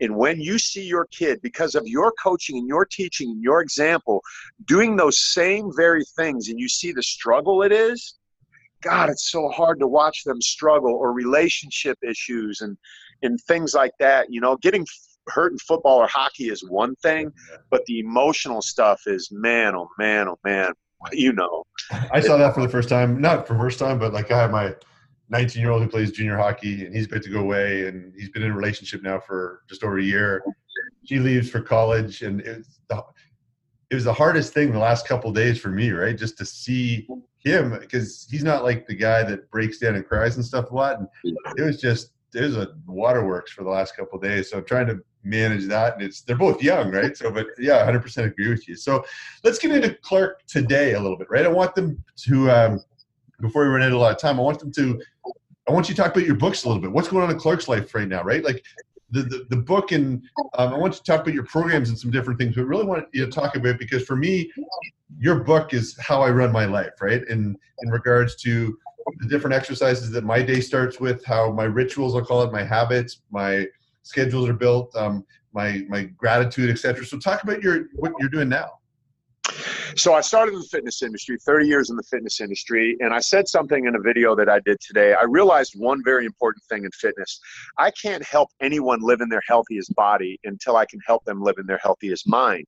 And 0.00 0.16
when 0.16 0.40
you 0.40 0.58
see 0.58 0.84
your 0.84 1.06
kid, 1.06 1.40
because 1.40 1.76
of 1.76 1.86
your 1.86 2.12
coaching 2.22 2.58
and 2.58 2.66
your 2.66 2.84
teaching 2.84 3.30
and 3.30 3.42
your 3.42 3.60
example, 3.60 4.20
doing 4.66 4.96
those 4.96 5.18
same 5.18 5.70
very 5.76 6.04
things, 6.16 6.48
and 6.48 6.58
you 6.58 6.68
see 6.68 6.92
the 6.92 7.02
struggle 7.02 7.62
it 7.62 7.70
is, 7.70 8.18
God, 8.82 9.08
it's 9.08 9.30
so 9.30 9.48
hard 9.48 9.78
to 9.78 9.86
watch 9.86 10.24
them 10.24 10.40
struggle 10.40 10.92
or 10.92 11.12
relationship 11.12 11.96
issues 12.02 12.60
and 12.60 12.76
and 13.22 13.40
things 13.40 13.74
like 13.74 13.92
that. 13.98 14.32
You 14.32 14.40
know, 14.40 14.56
getting 14.56 14.86
hurt 15.28 15.52
in 15.52 15.58
football 15.58 15.98
or 15.98 16.06
hockey 16.06 16.48
is 16.48 16.64
one 16.68 16.94
thing, 16.96 17.32
but 17.70 17.84
the 17.86 18.00
emotional 18.00 18.62
stuff 18.62 19.02
is 19.06 19.28
man, 19.30 19.74
oh 19.74 19.88
man, 19.98 20.28
oh 20.28 20.38
man, 20.44 20.72
you 21.12 21.32
know. 21.32 21.64
I 22.12 22.20
saw 22.20 22.36
that 22.36 22.54
for 22.54 22.62
the 22.62 22.68
first 22.68 22.88
time, 22.88 23.20
not 23.20 23.46
for 23.46 23.56
first 23.56 23.78
time, 23.78 23.98
but 23.98 24.12
like 24.12 24.30
I 24.30 24.38
have 24.38 24.50
my 24.50 24.74
19 25.30 25.60
year 25.60 25.70
old 25.70 25.82
who 25.82 25.88
plays 25.88 26.12
junior 26.12 26.36
hockey 26.36 26.84
and 26.84 26.94
he's 26.94 27.06
about 27.06 27.22
to 27.22 27.30
go 27.30 27.40
away 27.40 27.86
and 27.86 28.12
he's 28.16 28.28
been 28.28 28.42
in 28.42 28.52
a 28.52 28.54
relationship 28.54 29.02
now 29.02 29.18
for 29.18 29.62
just 29.68 29.82
over 29.82 29.98
a 29.98 30.02
year. 30.02 30.42
She 31.04 31.18
leaves 31.18 31.50
for 31.50 31.60
college 31.60 32.22
and 32.22 32.40
it's 32.42 32.80
the, 32.88 33.02
it 33.90 33.94
was 33.94 34.04
the 34.04 34.12
hardest 34.12 34.54
thing 34.54 34.72
the 34.72 34.78
last 34.78 35.06
couple 35.06 35.32
days 35.32 35.58
for 35.58 35.68
me, 35.68 35.90
right? 35.90 36.16
Just 36.16 36.38
to 36.38 36.44
see 36.44 37.06
him 37.38 37.78
because 37.78 38.26
he's 38.30 38.44
not 38.44 38.62
like 38.62 38.86
the 38.86 38.94
guy 38.94 39.22
that 39.22 39.50
breaks 39.50 39.78
down 39.78 39.96
and 39.96 40.06
cries 40.06 40.36
and 40.36 40.44
stuff 40.44 40.70
a 40.70 40.74
lot. 40.74 40.98
And 40.98 41.08
it 41.56 41.62
was 41.62 41.80
just 41.80 42.12
there's 42.32 42.56
a 42.56 42.72
waterworks 42.86 43.52
for 43.52 43.64
the 43.64 43.70
last 43.70 43.96
couple 43.96 44.18
days. 44.18 44.50
So 44.50 44.58
I'm 44.58 44.64
trying 44.64 44.86
to 44.88 45.00
manage 45.24 45.66
that, 45.66 45.94
and 45.94 46.02
it's 46.02 46.22
they're 46.22 46.36
both 46.36 46.62
young, 46.62 46.90
right? 46.90 47.16
So, 47.16 47.30
but 47.30 47.46
yeah, 47.58 47.86
100% 47.86 48.24
agree 48.24 48.48
with 48.48 48.68
you. 48.68 48.76
So 48.76 49.04
let's 49.44 49.58
get 49.58 49.70
into 49.70 49.94
Clark 50.02 50.46
today 50.46 50.94
a 50.94 51.00
little 51.00 51.16
bit, 51.16 51.28
right? 51.30 51.44
I 51.44 51.48
want 51.48 51.74
them 51.74 52.02
to 52.24 52.50
um, 52.50 52.80
before 53.40 53.62
we 53.62 53.68
run 53.68 53.82
into 53.82 53.96
a 53.96 53.98
lot 53.98 54.12
of 54.12 54.18
time. 54.18 54.38
I 54.38 54.42
want 54.42 54.58
them 54.58 54.72
to. 54.72 55.00
I 55.68 55.72
want 55.72 55.88
you 55.88 55.94
to 55.94 56.02
talk 56.02 56.10
about 56.12 56.26
your 56.26 56.34
books 56.34 56.64
a 56.64 56.68
little 56.68 56.82
bit. 56.82 56.90
What's 56.90 57.06
going 57.06 57.22
on 57.22 57.30
in 57.30 57.38
Clark's 57.38 57.68
life 57.68 57.94
right 57.94 58.08
now, 58.08 58.24
right? 58.24 58.42
Like 58.42 58.64
the, 59.12 59.22
the, 59.22 59.46
the 59.50 59.56
book 59.56 59.92
and 59.92 60.22
um, 60.54 60.74
I 60.74 60.76
want 60.76 60.94
you 60.94 60.98
to 60.98 61.04
talk 61.04 61.20
about 61.20 61.34
your 61.34 61.44
programs 61.44 61.88
and 61.88 61.98
some 61.98 62.10
different 62.10 62.40
things, 62.40 62.56
but 62.56 62.64
really 62.64 62.84
want 62.84 63.06
you 63.12 63.24
to 63.24 63.30
talk 63.30 63.54
about 63.54 63.78
because 63.78 64.04
for 64.04 64.16
me, 64.16 64.50
your 65.18 65.44
book 65.44 65.72
is 65.72 65.96
how 65.98 66.20
I 66.20 66.30
run 66.30 66.50
my 66.50 66.64
life, 66.64 67.00
right? 67.00 67.22
In 67.28 67.56
in 67.82 67.90
regards 67.90 68.34
to 68.42 68.76
the 69.18 69.28
different 69.28 69.54
exercises 69.54 70.10
that 70.10 70.24
my 70.24 70.42
day 70.42 70.60
starts 70.60 71.00
with, 71.00 71.24
how 71.24 71.52
my 71.52 71.64
rituals, 71.64 72.14
I'll 72.14 72.24
call 72.24 72.42
it, 72.42 72.52
my 72.52 72.62
habits, 72.62 73.22
my 73.30 73.66
schedules 74.02 74.48
are 74.48 74.54
built, 74.54 74.94
um, 74.96 75.24
my 75.52 75.84
my 75.88 76.04
gratitude, 76.04 76.70
etc. 76.70 77.04
So 77.04 77.18
talk 77.18 77.42
about 77.42 77.62
your 77.62 77.86
what 77.94 78.12
you're 78.18 78.28
doing 78.28 78.48
now. 78.48 78.78
So 79.96 80.14
I 80.14 80.22
started 80.22 80.54
in 80.54 80.60
the 80.60 80.66
fitness 80.66 81.02
industry, 81.02 81.36
30 81.38 81.66
years 81.66 81.90
in 81.90 81.96
the 81.96 82.02
fitness 82.04 82.40
industry, 82.40 82.96
and 83.00 83.12
I 83.12 83.20
said 83.20 83.46
something 83.46 83.86
in 83.86 83.94
a 83.94 84.00
video 84.00 84.34
that 84.36 84.48
I 84.48 84.60
did 84.60 84.78
today. 84.80 85.14
I 85.14 85.24
realized 85.24 85.74
one 85.76 86.02
very 86.04 86.24
important 86.24 86.64
thing 86.64 86.84
in 86.84 86.90
fitness. 86.92 87.38
I 87.78 87.90
can't 87.90 88.24
help 88.24 88.48
anyone 88.60 89.00
live 89.02 89.20
in 89.20 89.28
their 89.28 89.42
healthiest 89.46 89.94
body 89.94 90.38
until 90.44 90.76
I 90.76 90.86
can 90.86 91.00
help 91.06 91.24
them 91.24 91.42
live 91.42 91.56
in 91.58 91.66
their 91.66 91.80
healthiest 91.82 92.26
mind. 92.26 92.64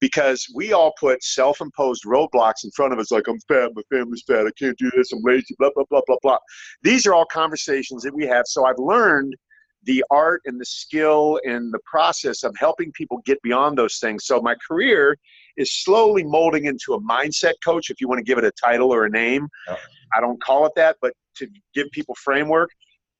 Because 0.00 0.46
we 0.54 0.72
all 0.72 0.94
put 0.98 1.22
self-imposed 1.22 2.04
roadblocks 2.04 2.64
in 2.64 2.70
front 2.70 2.92
of 2.92 2.98
us 2.98 3.10
like 3.10 3.28
I'm 3.28 3.40
fat, 3.40 3.70
my 3.74 3.82
family's 3.90 4.22
fat, 4.26 4.46
I 4.46 4.50
can't 4.58 4.78
do 4.78 4.90
this, 4.96 5.12
I'm 5.12 5.20
lazy, 5.22 5.54
blah 5.58 5.70
blah 5.74 5.84
blah 5.90 6.02
blah 6.06 6.16
blah. 6.22 6.38
These 6.82 7.06
are 7.06 7.14
all 7.14 7.26
conversations 7.26 8.02
that 8.04 8.14
we 8.14 8.26
have. 8.26 8.46
So 8.46 8.64
I've 8.64 8.78
learned 8.78 9.36
the 9.84 10.04
art 10.10 10.40
and 10.46 10.58
the 10.58 10.64
skill 10.64 11.40
and 11.44 11.72
the 11.72 11.80
process 11.84 12.42
of 12.42 12.54
helping 12.58 12.90
people 12.92 13.20
get 13.26 13.40
beyond 13.42 13.76
those 13.76 13.98
things. 13.98 14.24
So 14.24 14.40
my 14.40 14.54
career 14.66 15.16
is 15.56 15.72
slowly 15.82 16.24
molding 16.24 16.64
into 16.64 16.94
a 16.94 17.00
mindset 17.00 17.54
coach, 17.64 17.90
if 17.90 18.00
you 18.00 18.08
want 18.08 18.18
to 18.18 18.24
give 18.24 18.38
it 18.38 18.44
a 18.44 18.52
title 18.52 18.92
or 18.92 19.04
a 19.04 19.10
name. 19.10 19.48
Oh. 19.68 19.76
I 20.16 20.20
don't 20.20 20.40
call 20.42 20.66
it 20.66 20.72
that, 20.76 20.96
but 21.00 21.12
to 21.36 21.48
give 21.74 21.90
people 21.90 22.14
framework. 22.22 22.70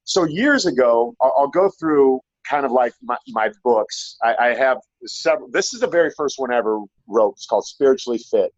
So 0.04 0.24
years 0.24 0.66
ago, 0.66 1.14
I'll, 1.20 1.34
I'll 1.38 1.48
go 1.48 1.70
through 1.80 2.20
kind 2.48 2.66
of 2.66 2.72
like 2.72 2.92
my, 3.02 3.16
my 3.28 3.50
books. 3.64 4.16
I, 4.22 4.34
I 4.38 4.54
have 4.54 4.78
several. 5.06 5.48
This 5.50 5.72
is 5.72 5.80
the 5.80 5.88
very 5.88 6.10
first 6.16 6.38
one 6.38 6.52
I 6.52 6.58
ever 6.58 6.80
wrote. 7.08 7.32
It's 7.32 7.46
called 7.46 7.66
Spiritually 7.66 8.18
Fit. 8.30 8.52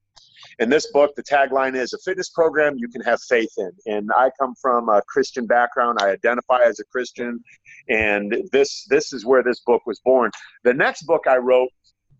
In 0.58 0.68
this 0.68 0.90
book, 0.92 1.14
the 1.16 1.22
tagline 1.22 1.76
is 1.76 1.92
a 1.92 1.98
fitness 1.98 2.30
program 2.30 2.76
you 2.78 2.88
can 2.88 3.02
have 3.02 3.20
faith 3.28 3.50
in. 3.58 3.70
And 3.86 4.10
I 4.16 4.30
come 4.40 4.54
from 4.60 4.88
a 4.88 5.02
Christian 5.06 5.46
background. 5.46 5.98
I 6.00 6.10
identify 6.10 6.60
as 6.64 6.80
a 6.80 6.84
Christian. 6.84 7.40
And 7.88 8.36
this 8.52 8.86
this 8.88 9.12
is 9.12 9.24
where 9.24 9.42
this 9.42 9.60
book 9.60 9.82
was 9.86 10.00
born. 10.04 10.30
The 10.64 10.74
next 10.74 11.02
book 11.02 11.24
I 11.26 11.36
wrote 11.36 11.70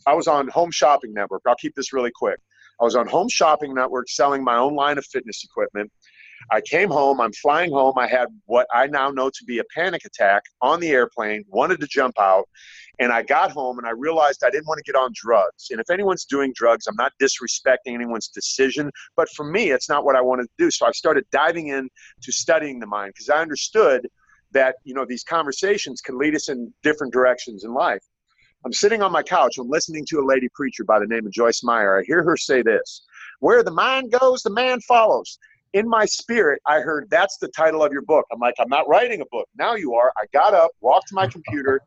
I 0.07 0.15
was 0.15 0.29
on 0.29 0.49
Home 0.49 0.71
Shopping 0.71 1.13
Network. 1.13 1.43
I'll 1.47 1.57
keep 1.57 1.75
this 1.75 1.93
really 1.93 2.13
quick. 2.15 2.39
I 2.81 2.85
was 2.85 2.95
on 2.95 3.07
Home 3.09 3.29
Shopping 3.29 3.75
Network 3.75 4.09
selling 4.09 4.45
my 4.45 4.57
own 4.57 4.75
line 4.75 4.99
of 4.99 5.07
fitness 5.07 5.43
equipment. 5.45 5.91
I 6.51 6.61
came 6.61 6.91
home, 6.91 7.21
I'm 7.21 7.33
flying 7.33 7.73
home. 7.73 7.95
I 7.99 8.07
had 8.07 8.29
what 8.45 8.67
I 8.73 8.87
now 8.87 9.11
know 9.11 9.31
to 9.31 9.45
be 9.47 9.59
a 9.59 9.65
panic 9.75 10.05
attack 10.05 10.43
on 10.61 10.81
the 10.81 10.91
airplane, 10.91 11.45
wanted 11.49 11.81
to 11.81 11.87
jump 11.87 12.19
out. 12.21 12.49
And 12.99 13.13
I 13.13 13.23
got 13.23 13.51
home 13.51 13.79
and 13.79 13.87
I 13.87 13.91
realized 13.91 14.43
I 14.45 14.51
didn't 14.51 14.67
want 14.67 14.79
to 14.79 14.85
get 14.85 14.99
on 14.99 15.11
drugs. 15.15 15.69
And 15.71 15.81
if 15.81 15.91
anyone's 15.91 16.25
doing 16.25 16.53
drugs, 16.55 16.87
I'm 16.87 16.97
not 16.97 17.13
disrespecting 17.21 17.95
anyone's 17.95 18.29
decision. 18.29 18.91
But 19.17 19.29
for 19.31 19.45
me, 19.45 19.71
it's 19.71 19.89
not 19.89 20.05
what 20.05 20.15
I 20.15 20.21
wanted 20.21 20.45
to 20.45 20.53
do. 20.59 20.71
So 20.71 20.87
I 20.87 20.93
started 20.93 21.25
diving 21.33 21.69
in 21.69 21.89
to 22.23 22.33
studying 22.33 22.79
the 22.79 22.87
mind 22.87 23.13
because 23.15 23.29
I 23.29 23.41
understood 23.41 24.09
that, 24.53 24.77
you 24.85 24.95
know, 24.95 25.05
these 25.05 25.25
conversations 25.25 26.01
can 26.01 26.17
lead 26.19 26.35
us 26.35 26.49
in 26.49 26.73
different 26.83 27.13
directions 27.13 27.65
in 27.65 27.75
life. 27.75 28.03
I'm 28.67 28.73
sitting 28.73 29.01
on 29.01 29.13
my 29.13 29.23
couch. 29.23 29.59
I'm 29.59 29.69
listening 29.69 30.05
to 30.07 30.19
a 30.19 30.27
lady 30.27 30.49
preacher 30.53 30.83
by 30.83 30.99
the 30.99 31.07
name 31.07 31.25
of 31.25 31.31
Joyce 31.31 31.63
Meyer. 31.63 32.01
I 32.01 32.03
hear 32.05 32.25
her 32.25 32.37
say 32.37 32.63
this 32.63 33.07
Where 33.39 33.63
the 33.63 33.71
mind 33.71 34.11
goes, 34.11 34.43
the 34.43 34.51
man 34.51 34.81
follows. 34.81 35.39
In 35.73 35.89
my 35.89 36.05
spirit, 36.05 36.61
I 36.67 36.81
heard 36.81 37.07
that's 37.09 37.39
the 37.39 37.47
title 37.47 37.85
of 37.85 37.93
your 37.93 38.03
book. 38.03 38.25
I'm 38.33 38.41
like, 38.41 38.55
I'm 38.59 38.69
not 38.69 38.89
writing 38.89 39.21
a 39.21 39.27
book. 39.31 39.47
Now 39.57 39.77
you 39.77 39.95
are. 39.95 40.13
I 40.17 40.25
got 40.33 40.53
up, 40.53 40.73
walked 40.81 41.07
to 41.09 41.15
my 41.15 41.29
computer. 41.29 41.81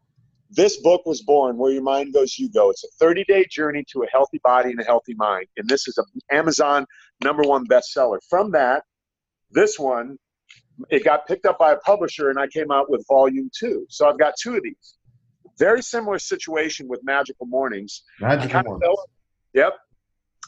This 0.52 0.78
book 0.78 1.06
was 1.06 1.22
born. 1.22 1.58
Where 1.58 1.74
your 1.74 1.84
mind 1.84 2.13
goes, 2.13 2.39
you 2.39 2.50
go. 2.50 2.70
It's 2.70 2.86
a 2.86 2.88
30 2.98 3.26
day 3.26 3.46
journey 3.52 3.84
to 3.92 4.04
a 4.04 4.08
healthy 4.10 4.39
body 4.42 4.70
and 4.70 4.80
a 4.80 4.86
healthy 4.86 5.15
mind. 5.15 5.48
And 5.58 5.68
this 5.68 5.86
is 5.86 5.98
an 5.98 6.06
Amazon 6.32 6.86
number 7.22 7.44
one 7.44 7.68
bestseller. 7.68 8.20
From 8.30 8.52
that, 8.52 8.84
this 9.52 9.78
one, 9.78 10.18
it 10.89 11.04
got 11.04 11.28
picked 11.28 11.46
up 11.46 11.60
by 11.60 11.74
a 11.74 11.78
publisher, 11.80 12.30
and 12.30 12.39
I 12.39 12.48
came 12.48 12.72
out 12.72 12.89
with 12.89 13.06
volume 13.06 13.50
two. 13.54 13.86
So 13.89 14.08
I've 14.08 14.18
got 14.18 14.36
two 14.42 14.56
of 14.56 14.63
these. 14.63 14.96
Very 15.60 15.82
similar 15.82 16.17
situation 16.17 16.88
with 16.88 17.02
Magical 17.04 17.45
Mornings. 17.45 18.04
Magical 18.19 18.63
Mornings. 18.63 18.82
Fell, 18.84 19.06
yep. 19.54 19.74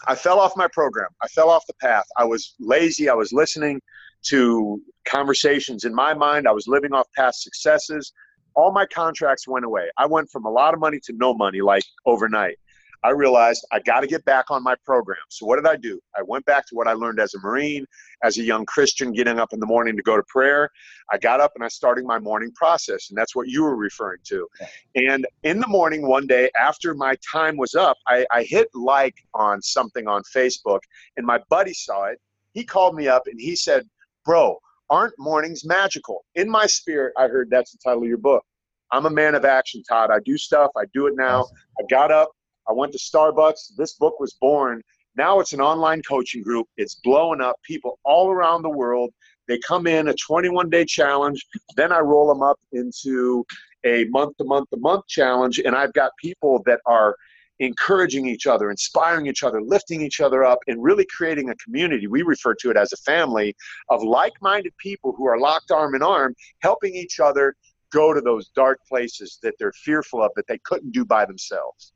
I 0.08 0.16
fell 0.16 0.40
off 0.40 0.54
my 0.56 0.68
program. 0.72 1.10
I 1.22 1.28
fell 1.28 1.50
off 1.50 1.68
the 1.68 1.74
path. 1.76 2.06
I 2.18 2.24
was 2.24 2.56
lazy. 2.60 3.10
I 3.10 3.14
was 3.14 3.32
listening 3.32 3.82
to 4.24 4.82
conversations 5.06 5.84
in 5.84 5.94
my 5.94 6.14
mind. 6.14 6.48
I 6.48 6.52
was 6.52 6.68
living 6.68 6.94
off 6.94 7.08
past 7.16 7.44
successes. 7.44 8.14
All 8.56 8.72
my 8.72 8.86
contracts 8.88 9.48
went 9.48 9.66
away. 9.66 9.90
I 9.98 10.06
went 10.06 10.30
from 10.32 10.46
a 10.46 10.50
lot 10.50 10.74
of 10.74 10.80
money 10.80 11.00
to 11.04 11.14
no 11.14 11.34
money, 11.34 11.62
like 11.62 11.84
overnight. 12.06 12.58
I 13.04 13.10
realized 13.10 13.66
I 13.72 13.80
got 13.80 14.02
to 14.02 14.08
get 14.08 14.24
back 14.26 14.52
on 14.52 14.64
my 14.64 14.76
program. 14.86 15.18
So 15.30 15.46
what 15.46 15.56
did 15.56 15.66
I 15.66 15.76
do? 15.76 16.00
I 16.16 16.22
went 16.22 16.46
back 16.46 16.68
to 16.68 16.76
what 16.76 16.88
I 16.88 16.94
learned 16.94 17.20
as 17.20 17.34
a 17.34 17.40
Marine, 17.40 17.86
as 18.24 18.38
a 18.38 18.44
young 18.44 18.66
Christian, 18.66 19.12
getting 19.12 19.40
up 19.40 19.54
in 19.54 19.60
the 19.60 19.66
morning 19.66 19.98
to 19.98 20.04
go 20.04 20.16
to 20.18 20.24
prayer. 20.28 20.70
I 21.12 21.18
got 21.18 21.42
up 21.42 21.52
and 21.56 21.64
I 21.64 21.68
started 21.68 22.06
my 22.06 22.20
morning 22.20 22.52
process, 22.56 23.10
and 23.10 23.18
that's 23.18 23.36
what 23.36 23.48
you 23.48 23.64
were 23.64 23.76
referring 23.76 24.20
to. 24.26 24.48
And 24.96 25.26
in 25.44 25.60
the 25.60 25.68
morning, 25.68 26.08
one 26.08 26.28
day 26.28 26.52
after 26.56 26.94
my 26.94 27.16
time 27.32 27.58
was 27.58 27.74
up, 27.74 27.98
I, 28.08 28.26
I 28.32 28.44
hit 28.44 28.68
like 28.76 29.16
on 29.34 29.62
something 29.62 30.08
on 30.08 30.22
Facebook, 30.36 30.82
and 31.18 31.26
my 31.26 31.40
buddy 31.50 31.74
saw 31.74 32.06
it. 32.06 32.20
He 32.54 32.64
called 32.64 32.96
me 32.96 33.08
up 33.08 33.24
and 33.26 33.40
he 33.40 33.56
said, 33.56 33.88
"Bro." 34.26 34.58
Aren't 34.90 35.14
mornings 35.18 35.64
magical? 35.64 36.26
In 36.36 36.50
my 36.50 36.66
spirit, 36.66 37.14
I 37.18 37.30
heard 37.30 37.48
that's 37.50 37.72
the 37.72 37.78
title 37.82 38.04
of 38.04 38.10
your 38.10 38.18
book. 38.18 38.44
I'm 38.92 39.06
a 39.06 39.10
man 39.10 39.36
of 39.36 39.46
action, 39.46 39.84
Todd. 39.88 40.12
I 40.12 40.20
do 40.26 40.38
stuff. 40.38 40.70
I 40.76 40.84
do 40.94 41.08
it 41.08 41.14
now. 41.16 41.46
I 41.80 41.84
got 41.90 42.12
up. 42.12 42.32
I 42.68 42.74
went 42.74 42.92
to 42.94 42.98
Starbucks. 42.98 43.76
This 43.78 43.94
book 43.94 44.20
was 44.20 44.34
born. 44.40 44.82
Now 45.16 45.40
it's 45.40 45.54
an 45.54 45.62
online 45.62 46.02
coaching 46.04 46.42
group. 46.42 46.68
It's 46.78 46.96
blowing 46.96 47.42
up. 47.42 47.56
People 47.64 48.00
all 48.06 48.30
around 48.30 48.62
the 48.62 48.70
world. 48.70 49.12
They 49.48 49.60
come 49.68 49.88
in 49.88 50.08
a 50.08 50.14
21 50.14 50.70
day 50.70 50.86
challenge. 50.86 51.46
Then 51.76 51.92
I 51.92 52.00
roll 52.00 52.28
them 52.28 52.42
up 52.42 52.60
into 52.72 53.46
a 53.84 54.06
month 54.06 54.38
to 54.38 54.46
month 54.46 54.70
to 54.70 54.78
month 54.78 55.08
challenge. 55.08 55.60
And 55.60 55.76
I've 55.76 55.94
got 55.94 56.12
people 56.22 56.62
that 56.66 56.80
are 56.86 57.16
encouraging 57.60 58.28
each 58.28 58.48
other, 58.48 58.72
inspiring 58.72 59.28
each 59.28 59.44
other, 59.44 59.62
lifting 59.62 60.02
each 60.02 60.20
other 60.20 60.44
up, 60.44 60.60
and 60.68 60.82
really 60.82 61.06
creating 61.06 61.50
a 61.50 61.56
community. 61.56 62.08
We 62.08 62.24
refer 62.24 62.56
to 62.56 62.72
it 62.72 62.78
as 62.78 62.92
a 62.92 62.98
family 62.98 63.56
of 63.90 64.04
like 64.04 64.34
minded 64.42 64.74
people 64.78 65.14
who 65.16 65.28
are 65.28 65.40
locked 65.40 65.72
arm 65.72 65.94
in 65.94 66.02
arm, 66.02 66.36
helping 66.62 66.96
each 66.96 67.20
other 67.20 67.56
go 67.92 68.14
to 68.14 68.22
those 68.22 68.50
dark 68.56 68.80
places 68.88 69.38
that 69.44 69.54
they're 69.60 69.74
fearful 69.74 70.24
of 70.24 70.32
that 70.36 70.48
they 70.48 70.58
couldn't 70.64 70.92
do 70.92 71.06
by 71.06 71.26
themselves. 71.26 71.94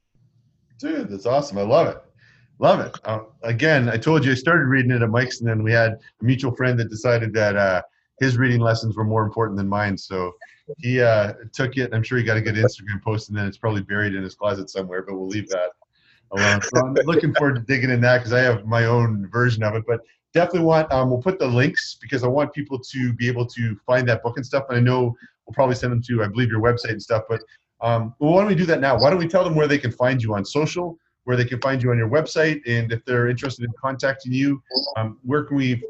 Dude, 0.77 1.09
that's 1.09 1.25
awesome. 1.25 1.57
I 1.57 1.61
love 1.61 1.87
it. 1.87 1.97
Love 2.59 2.79
it. 2.79 2.97
Uh, 3.03 3.19
again, 3.43 3.89
I 3.89 3.97
told 3.97 4.23
you 4.23 4.31
I 4.31 4.35
started 4.35 4.65
reading 4.65 4.91
it 4.91 5.01
at 5.01 5.09
Mike's, 5.09 5.39
and 5.39 5.49
then 5.49 5.63
we 5.63 5.71
had 5.71 5.93
a 5.93 6.23
mutual 6.23 6.55
friend 6.55 6.79
that 6.79 6.89
decided 6.89 7.33
that 7.33 7.55
uh, 7.55 7.81
his 8.19 8.37
reading 8.37 8.61
lessons 8.61 8.95
were 8.95 9.03
more 9.03 9.23
important 9.23 9.57
than 9.57 9.67
mine. 9.67 9.97
So 9.97 10.33
he 10.77 11.01
uh, 11.01 11.33
took 11.53 11.77
it. 11.77 11.93
I'm 11.93 12.03
sure 12.03 12.17
he 12.17 12.23
got 12.23 12.37
a 12.37 12.41
good 12.41 12.55
Instagram 12.55 13.01
post, 13.03 13.29
and 13.29 13.37
then 13.37 13.45
it's 13.45 13.57
probably 13.57 13.81
buried 13.81 14.15
in 14.15 14.23
his 14.23 14.35
closet 14.35 14.69
somewhere. 14.69 15.01
But 15.01 15.15
we'll 15.15 15.27
leave 15.27 15.49
that 15.49 15.71
alone. 16.31 16.61
So 16.61 16.79
I'm 16.79 16.93
looking 17.05 17.33
forward 17.35 17.55
to 17.55 17.61
digging 17.61 17.89
in 17.89 18.01
that 18.01 18.19
because 18.19 18.33
I 18.33 18.39
have 18.39 18.65
my 18.65 18.85
own 18.85 19.29
version 19.31 19.63
of 19.63 19.75
it. 19.75 19.83
But 19.85 20.01
definitely 20.33 20.65
want 20.65 20.91
um, 20.91 21.09
we'll 21.09 21.21
put 21.21 21.39
the 21.39 21.47
links 21.47 21.97
because 22.01 22.23
I 22.23 22.27
want 22.27 22.53
people 22.53 22.79
to 22.79 23.13
be 23.13 23.27
able 23.27 23.45
to 23.47 23.75
find 23.85 24.07
that 24.09 24.23
book 24.23 24.37
and 24.37 24.45
stuff. 24.45 24.65
And 24.69 24.77
I 24.77 24.81
know 24.81 25.15
we'll 25.45 25.53
probably 25.53 25.75
send 25.75 25.91
them 25.91 26.01
to 26.03 26.23
I 26.23 26.27
believe 26.27 26.49
your 26.49 26.61
website 26.61 26.91
and 26.91 27.01
stuff. 27.01 27.23
But 27.27 27.41
um, 27.81 28.15
well, 28.19 28.33
why 28.33 28.39
don't 28.41 28.47
we 28.47 28.55
do 28.55 28.65
that 28.65 28.79
now? 28.79 28.99
Why 28.99 29.09
don't 29.09 29.19
we 29.19 29.27
tell 29.27 29.43
them 29.43 29.55
where 29.55 29.67
they 29.67 29.77
can 29.77 29.91
find 29.91 30.21
you 30.21 30.33
on 30.35 30.45
social? 30.45 30.97
Where 31.25 31.35
they 31.35 31.45
can 31.45 31.59
find 31.59 31.81
you 31.81 31.89
on 31.89 31.97
your 31.97 32.09
website, 32.09 32.61
and 32.67 32.91
if 32.91 33.03
they're 33.03 33.27
interested 33.29 33.65
in 33.65 33.71
contacting 33.81 34.31
you, 34.31 34.61
um, 34.95 35.17
where 35.23 35.43
can 35.43 35.57
we 35.57 35.83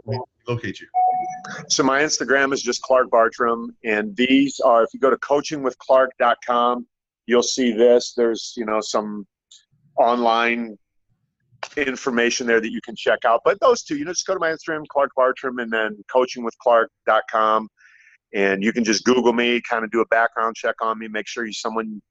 locate 0.48 0.80
you? 0.80 0.88
So 1.68 1.84
my 1.84 2.02
Instagram 2.02 2.54
is 2.54 2.62
just 2.62 2.82
Clark 2.82 3.10
Bartram, 3.10 3.76
and 3.84 4.16
these 4.16 4.62
are 4.62 4.84
if 4.84 4.94
you 4.94 5.00
go 5.00 5.10
to 5.10 5.18
coachingwithclark.com, 5.18 6.88
you'll 7.26 7.44
see 7.44 7.74
this. 7.74 8.14
There's 8.16 8.54
you 8.56 8.66
know 8.66 8.80
some 8.80 9.28
online 9.98 10.78
information 11.78 12.48
there 12.48 12.62
that 12.62 12.72
you 12.72 12.82
can 12.82 12.96
check 12.96 13.26
out. 13.26 13.42
But 13.44 13.60
those 13.60 13.84
two, 13.84 13.98
you 13.98 14.06
know, 14.06 14.12
just 14.12 14.28
go 14.28 14.34
to 14.34 14.40
my 14.40 14.52
Instagram, 14.52 14.86
Clark 14.88 15.12
Bartram, 15.16 15.60
and 15.60 15.72
then 15.72 16.04
coachingwithclark.com, 16.14 17.68
and 18.36 18.62
you 18.62 18.74
can 18.74 18.84
just 18.84 19.06
Google 19.06 19.34
me, 19.34 19.62
kind 19.62 19.84
of 19.84 19.92
do 19.92 20.02
a 20.02 20.06
background 20.08 20.56
check 20.56 20.76
on 20.82 21.00
me, 21.00 21.08
make 21.08 21.28
sure 21.28 21.46
you 21.46 21.54
someone 21.54 22.02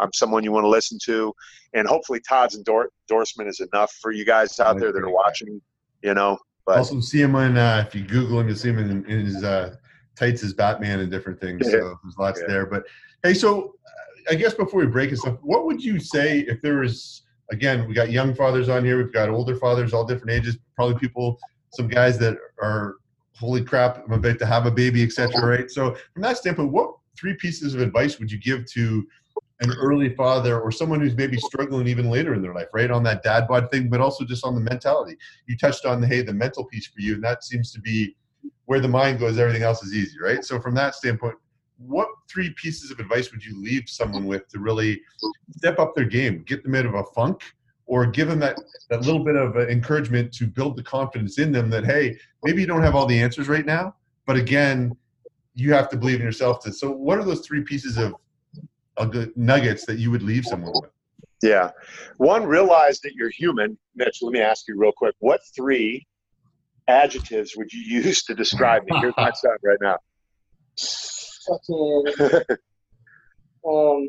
I'm 0.00 0.12
someone 0.12 0.44
you 0.44 0.52
want 0.52 0.64
to 0.64 0.68
listen 0.68 0.98
to, 1.04 1.32
and 1.72 1.86
hopefully 1.86 2.20
Todd's 2.28 2.56
endorsement 2.56 3.48
is 3.48 3.60
enough 3.60 3.92
for 4.00 4.10
you 4.10 4.24
guys 4.24 4.58
out 4.60 4.78
there 4.78 4.92
that 4.92 5.02
are 5.02 5.10
watching. 5.10 5.60
You 6.02 6.14
know, 6.14 6.38
but 6.66 6.78
also 6.78 7.00
see 7.00 7.22
him 7.22 7.36
on 7.36 7.56
uh, 7.56 7.84
if 7.86 7.94
you 7.94 8.02
Google 8.02 8.40
him, 8.40 8.48
you 8.48 8.54
see 8.54 8.70
him 8.70 8.78
in, 8.78 9.04
in 9.06 9.26
his 9.26 9.44
uh, 9.44 9.76
tights 10.16 10.42
as 10.42 10.52
Batman 10.52 11.00
and 11.00 11.10
different 11.10 11.40
things. 11.40 11.70
So 11.70 11.96
there's 12.02 12.18
lots 12.18 12.40
yeah. 12.40 12.48
there. 12.48 12.66
But 12.66 12.84
hey, 13.22 13.34
so 13.34 13.74
uh, 13.86 14.32
I 14.32 14.34
guess 14.34 14.54
before 14.54 14.80
we 14.80 14.86
break 14.86 15.10
and 15.10 15.18
stuff, 15.18 15.38
what 15.42 15.64
would 15.64 15.82
you 15.82 16.00
say 16.00 16.40
if 16.40 16.60
there 16.60 16.78
was 16.78 17.22
again? 17.52 17.86
We 17.86 17.94
got 17.94 18.10
young 18.10 18.34
fathers 18.34 18.68
on 18.68 18.84
here. 18.84 18.96
We've 18.96 19.12
got 19.12 19.28
older 19.28 19.56
fathers, 19.56 19.92
all 19.92 20.04
different 20.04 20.32
ages. 20.32 20.56
Probably 20.74 20.98
people, 20.98 21.38
some 21.72 21.86
guys 21.88 22.18
that 22.18 22.36
are 22.60 22.96
holy 23.34 23.64
crap, 23.64 24.04
I'm 24.04 24.12
about 24.12 24.38
to 24.38 24.46
have 24.46 24.66
a 24.66 24.70
baby, 24.70 25.02
etc. 25.02 25.44
Right. 25.44 25.70
So 25.70 25.96
from 26.12 26.22
that 26.22 26.36
standpoint, 26.38 26.72
what 26.72 26.94
three 27.18 27.34
pieces 27.34 27.74
of 27.74 27.80
advice 27.80 28.18
would 28.18 28.30
you 28.30 28.38
give 28.38 28.66
to 28.72 29.06
an 29.60 29.72
early 29.78 30.14
father 30.14 30.60
or 30.60 30.72
someone 30.72 31.00
who's 31.00 31.16
maybe 31.16 31.38
struggling 31.38 31.86
even 31.86 32.10
later 32.10 32.34
in 32.34 32.42
their 32.42 32.54
life, 32.54 32.68
right? 32.74 32.90
On 32.90 33.02
that 33.04 33.22
dad 33.22 33.46
bod 33.46 33.70
thing, 33.70 33.88
but 33.88 34.00
also 34.00 34.24
just 34.24 34.44
on 34.44 34.54
the 34.54 34.60
mentality. 34.60 35.16
You 35.46 35.56
touched 35.56 35.86
on 35.86 36.00
the 36.00 36.06
hey, 36.06 36.22
the 36.22 36.32
mental 36.32 36.64
piece 36.64 36.86
for 36.86 37.00
you, 37.00 37.14
and 37.14 37.24
that 37.24 37.44
seems 37.44 37.72
to 37.72 37.80
be 37.80 38.16
where 38.66 38.80
the 38.80 38.88
mind 38.88 39.20
goes, 39.20 39.38
everything 39.38 39.62
else 39.62 39.82
is 39.82 39.94
easy, 39.94 40.18
right? 40.20 40.44
So 40.44 40.60
from 40.60 40.74
that 40.74 40.94
standpoint, 40.94 41.36
what 41.78 42.08
three 42.28 42.54
pieces 42.54 42.90
of 42.90 43.00
advice 43.00 43.32
would 43.32 43.44
you 43.44 43.60
leave 43.60 43.84
someone 43.86 44.26
with 44.26 44.48
to 44.48 44.60
really 44.60 45.00
step 45.56 45.78
up 45.78 45.94
their 45.94 46.04
game, 46.04 46.42
get 46.46 46.62
them 46.62 46.74
out 46.74 46.86
of 46.86 46.94
a 46.94 47.04
funk, 47.14 47.42
or 47.92 48.06
give 48.06 48.26
them 48.26 48.38
that, 48.38 48.56
that 48.88 49.02
little 49.02 49.22
bit 49.22 49.36
of 49.36 49.54
encouragement 49.68 50.32
to 50.32 50.46
build 50.46 50.78
the 50.78 50.82
confidence 50.82 51.38
in 51.38 51.52
them 51.52 51.68
that, 51.68 51.84
hey, 51.84 52.16
maybe 52.42 52.62
you 52.62 52.66
don't 52.66 52.80
have 52.82 52.94
all 52.94 53.04
the 53.04 53.20
answers 53.20 53.50
right 53.50 53.66
now, 53.66 53.94
but 54.24 54.34
again, 54.34 54.96
you 55.54 55.74
have 55.74 55.90
to 55.90 55.98
believe 55.98 56.18
in 56.18 56.22
yourself 56.24 56.60
to. 56.60 56.72
So, 56.72 56.90
what 56.90 57.18
are 57.18 57.22
those 57.22 57.46
three 57.46 57.62
pieces 57.62 57.98
of 57.98 58.14
good 59.10 59.36
nuggets 59.36 59.84
that 59.84 59.98
you 59.98 60.10
would 60.10 60.22
leave 60.22 60.46
someone 60.46 60.72
with? 60.72 60.90
Yeah. 61.42 61.72
One, 62.16 62.46
realize 62.46 62.98
that 63.00 63.12
you're 63.12 63.28
human. 63.28 63.76
Mitch, 63.94 64.20
let 64.22 64.32
me 64.32 64.40
ask 64.40 64.66
you 64.68 64.78
real 64.78 64.92
quick. 64.96 65.14
What 65.18 65.40
three 65.54 66.06
adjectives 66.88 67.58
would 67.58 67.70
you 67.74 68.00
use 68.00 68.22
to 68.22 68.34
describe 68.34 68.84
me? 68.84 68.98
Here's 69.00 69.12
my 69.18 69.32
son 69.32 69.56
right 69.62 69.78
now. 69.82 69.98
Um. 73.64 74.08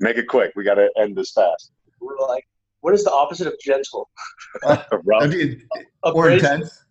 Make 0.00 0.18
it 0.18 0.28
quick. 0.28 0.52
We 0.54 0.64
got 0.64 0.74
to 0.74 0.90
end 0.98 1.16
this 1.16 1.32
fast. 1.32 1.70
We're 1.98 2.18
like, 2.28 2.44
what 2.82 2.94
is 2.94 3.04
the 3.04 3.12
opposite 3.12 3.46
of 3.46 3.54
gentle? 3.64 4.10
Rough. 5.04 5.34
or 6.02 6.30
intense. 6.30 6.84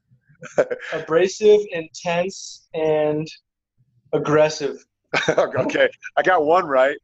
abrasive, 0.93 1.61
intense, 1.71 2.67
and 2.73 3.27
aggressive. 4.13 4.83
okay, 5.29 5.89
I 6.17 6.23
got 6.23 6.43
one 6.45 6.65
right. 6.65 6.97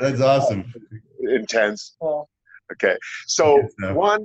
That's 0.00 0.20
awesome. 0.20 0.72
Intense. 1.20 1.96
Okay, 2.72 2.96
so 3.26 3.62
one, 3.92 4.24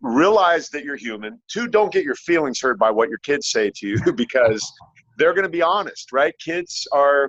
realize 0.00 0.68
that 0.70 0.84
you're 0.84 0.96
human. 0.96 1.40
Two, 1.48 1.66
don't 1.66 1.92
get 1.92 2.04
your 2.04 2.14
feelings 2.14 2.60
hurt 2.60 2.78
by 2.78 2.90
what 2.90 3.08
your 3.08 3.18
kids 3.18 3.50
say 3.50 3.70
to 3.76 3.86
you 3.86 3.98
because 4.14 4.72
they're 5.18 5.34
going 5.34 5.44
to 5.44 5.50
be 5.50 5.62
honest, 5.62 6.12
right? 6.12 6.32
Kids 6.38 6.86
are 6.92 7.28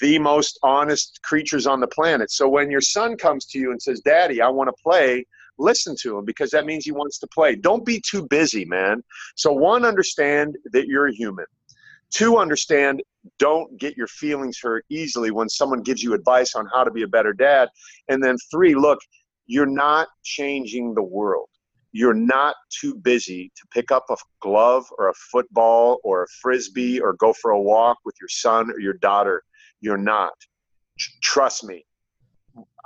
the 0.00 0.18
most 0.18 0.58
honest 0.62 1.20
creatures 1.22 1.66
on 1.66 1.80
the 1.80 1.86
planet. 1.86 2.30
So 2.30 2.48
when 2.48 2.70
your 2.70 2.80
son 2.80 3.16
comes 3.16 3.46
to 3.46 3.58
you 3.58 3.70
and 3.70 3.80
says, 3.80 4.00
"Daddy, 4.00 4.40
I 4.40 4.48
want 4.48 4.68
to 4.68 4.82
play," 4.82 5.26
listen 5.58 5.94
to 6.02 6.18
him 6.18 6.24
because 6.24 6.50
that 6.50 6.66
means 6.66 6.84
he 6.84 6.92
wants 6.92 7.18
to 7.18 7.26
play. 7.26 7.54
Don't 7.54 7.84
be 7.84 8.00
too 8.00 8.26
busy, 8.28 8.64
man. 8.64 9.02
So 9.36 9.52
one, 9.52 9.84
understand 9.84 10.56
that 10.72 10.86
you're 10.86 11.08
a 11.08 11.14
human. 11.14 11.46
Two, 12.10 12.38
understand 12.38 13.02
don't 13.38 13.78
get 13.78 13.96
your 13.96 14.06
feelings 14.08 14.58
hurt 14.60 14.84
easily 14.90 15.30
when 15.30 15.48
someone 15.48 15.82
gives 15.82 16.02
you 16.02 16.12
advice 16.14 16.54
on 16.54 16.66
how 16.72 16.84
to 16.84 16.90
be 16.90 17.02
a 17.02 17.08
better 17.08 17.32
dad. 17.32 17.68
And 18.08 18.22
then 18.22 18.36
three, 18.50 18.74
look, 18.74 18.98
you're 19.46 19.66
not 19.66 20.08
changing 20.22 20.94
the 20.94 21.02
world. 21.02 21.48
You're 21.92 22.14
not 22.14 22.56
too 22.70 22.94
busy 22.94 23.52
to 23.54 23.66
pick 23.70 23.90
up 23.90 24.06
a 24.10 24.16
glove 24.40 24.86
or 24.98 25.08
a 25.08 25.14
football 25.30 26.00
or 26.04 26.22
a 26.22 26.26
frisbee 26.40 27.00
or 27.00 27.14
go 27.14 27.32
for 27.34 27.50
a 27.50 27.60
walk 27.60 27.98
with 28.04 28.14
your 28.20 28.28
son 28.28 28.70
or 28.70 28.80
your 28.80 28.94
daughter. 28.94 29.42
You're 29.82 29.98
not. 29.98 30.32
Trust 31.22 31.64
me. 31.64 31.84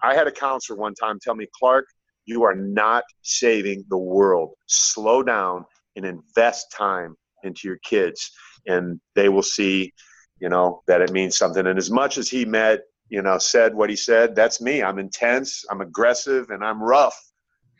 I 0.03 0.15
had 0.15 0.27
a 0.27 0.33
counselor 0.33 0.79
one 0.79 0.95
time 0.95 1.19
tell 1.21 1.37
me, 1.37 1.47
Clark, 1.57 1.87
you 2.25 2.43
are 2.43 2.55
not 2.55 3.05
saving 3.23 3.85
the 3.89 3.97
world. 3.97 4.55
Slow 4.67 5.23
down 5.23 5.65
and 5.95 6.05
invest 6.05 6.73
time 6.77 7.15
into 7.45 7.69
your 7.69 7.79
kids 7.85 8.33
and 8.67 9.01
they 9.15 9.29
will 9.29 9.43
see, 9.43 9.93
you 10.41 10.49
know, 10.49 10.83
that 10.87 11.01
it 11.01 11.13
means 11.13 11.37
something. 11.37 11.67
And 11.67 11.79
as 11.79 11.91
much 11.91 12.19
as 12.19 12.29
he 12.29 12.45
met, 12.45 12.81
you 13.09 13.23
know, 13.23 13.39
said 13.39 13.75
what 13.75 13.89
he 13.89 13.97
said, 13.97 14.35
that's 14.35 14.61
me. 14.61 14.83
I'm 14.83 14.99
intense, 14.99 15.65
I'm 15.71 15.81
aggressive, 15.81 16.51
and 16.51 16.65
I'm 16.65 16.83
rough. 16.83 17.17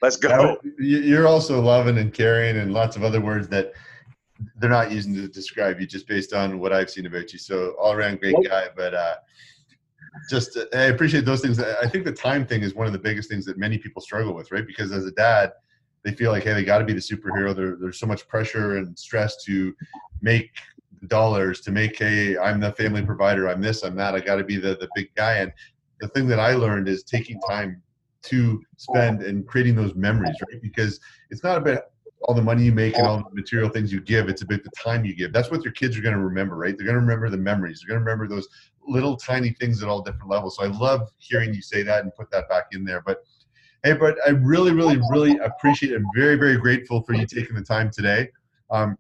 Let's 0.03 0.17
go. 0.17 0.59
You're 0.79 1.27
also 1.27 1.61
loving 1.61 1.99
and 1.99 2.13
caring 2.13 2.59
and 2.59 2.73
lots 2.73 2.97
of 2.97 3.03
other 3.03 3.21
words 3.21 3.49
that 3.49 3.73
they're 4.57 4.71
not 4.71 4.91
using 4.91 5.15
to 5.15 5.29
describe 5.29 5.81
you 5.81 5.87
just 5.87 6.07
based 6.07 6.33
on 6.33 6.59
what 6.59 6.73
I've 6.73 6.91
seen 6.91 7.07
about 7.07 7.33
you. 7.33 7.39
So 7.39 7.75
all 7.81 7.93
around 7.93 8.21
great 8.21 8.37
guy, 8.49 8.69
but 8.77 8.95
uh, 8.95 9.17
just 10.29 10.57
uh, 10.57 10.65
I 10.75 10.85
appreciate 10.85 11.25
those 11.25 11.41
things. 11.41 11.61
I 11.61 11.89
think 11.89 12.05
the 12.05 12.13
time 12.13 12.47
thing 12.47 12.63
is 12.63 12.75
one 12.75 12.87
of 12.87 12.93
the 12.93 12.99
biggest 12.99 13.31
things 13.31 13.45
that 13.47 13.59
many 13.59 13.79
people 13.79 14.03
struggle 14.03 14.35
with, 14.35 14.53
right? 14.53 14.67
Because 14.67 14.93
as 14.93 15.07
a 15.07 15.13
dad, 15.13 15.53
they 16.03 16.13
feel 16.13 16.31
like, 16.31 16.45
hey, 16.45 16.53
they 16.53 16.65
got 16.65 16.79
to 16.79 16.85
be 16.85 16.93
the 16.93 17.01
superhero. 17.01 17.55
There, 17.55 17.77
there's 17.81 17.99
so 17.99 18.07
much 18.07 18.29
pressure 18.29 18.77
and 18.77 18.99
stress 18.99 19.43
to 19.45 19.75
make 20.23 20.51
dollars 21.09 21.61
to 21.61 21.71
make 21.71 21.97
hey 21.99 22.39
i'm 22.39 22.59
the 22.59 22.73
family 22.73 23.05
provider 23.05 23.49
i'm 23.49 23.61
this 23.61 23.85
i'm 23.85 23.95
that 23.95 24.15
i 24.15 24.19
got 24.19 24.37
to 24.37 24.43
be 24.45 24.57
the, 24.57 24.77
the 24.81 24.89
big 24.95 25.15
guy 25.15 25.35
and 25.35 25.53
the 26.01 26.09
thing 26.09 26.27
that 26.27 26.41
i 26.41 26.55
learned 26.55 26.89
is 26.89 27.05
taking 27.05 27.39
time 27.43 27.81
to 28.27 28.63
spend 28.77 29.23
and 29.23 29.47
creating 29.47 29.75
those 29.75 29.95
memories, 29.95 30.37
right? 30.51 30.61
Because 30.61 31.01
it's 31.31 31.43
not 31.43 31.59
about 31.59 31.85
all 32.27 32.35
the 32.35 32.43
money 32.43 32.65
you 32.65 32.73
make 32.73 32.99
and 32.99 33.07
all 33.07 33.19
the 33.19 33.35
material 33.35 33.69
things 33.71 33.93
you 33.93 34.01
give. 34.01 34.29
It's 34.29 34.43
about 34.43 34.65
the 34.65 34.71
time 34.71 35.05
you 35.05 35.15
give. 35.15 35.33
That's 35.33 35.49
what 35.49 35.63
your 35.63 35.73
kids 35.73 35.97
are 35.97 36.01
going 36.03 36.17
to 36.17 36.21
remember, 36.21 36.57
right? 36.57 36.77
They're 36.77 36.85
going 36.85 36.97
to 36.97 37.01
remember 37.01 37.31
the 37.31 37.37
memories. 37.37 37.81
They're 37.81 37.95
going 37.95 38.05
to 38.05 38.11
remember 38.11 38.27
those 38.27 38.49
little 38.87 39.17
tiny 39.17 39.51
things 39.61 39.81
at 39.81 39.89
all 39.89 40.03
different 40.03 40.29
levels. 40.29 40.57
So 40.57 40.65
I 40.65 40.67
love 40.67 41.09
hearing 41.19 41.55
you 41.55 41.63
say 41.63 41.85
that 41.85 42.03
and 42.03 42.13
put 42.17 42.29
that 42.33 42.49
back 42.49 42.67
in 42.73 42.85
there. 42.85 43.01
But 43.07 43.19
hey, 43.85 43.93
but 43.93 44.17
I 44.27 44.31
really, 44.31 44.73
really, 44.73 45.01
really 45.09 45.39
appreciate 45.39 45.93
it. 45.93 45.97
I'm 45.97 46.07
very, 46.17 46.35
very 46.35 46.57
grateful 46.57 47.01
for 47.03 47.15
you 47.15 47.27
taking 47.27 47.55
the 47.55 47.63
time 47.63 47.93
today. 47.93 48.29
Um, 48.71 48.99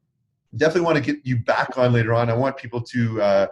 definitely 0.56 0.82
want 0.82 1.04
to 1.04 1.12
get 1.12 1.26
you 1.26 1.38
back 1.38 1.76
on 1.76 1.92
later 1.92 2.14
on. 2.14 2.30
I 2.30 2.34
want 2.34 2.56
people 2.56 2.80
to 2.80 3.22
uh, 3.22 3.46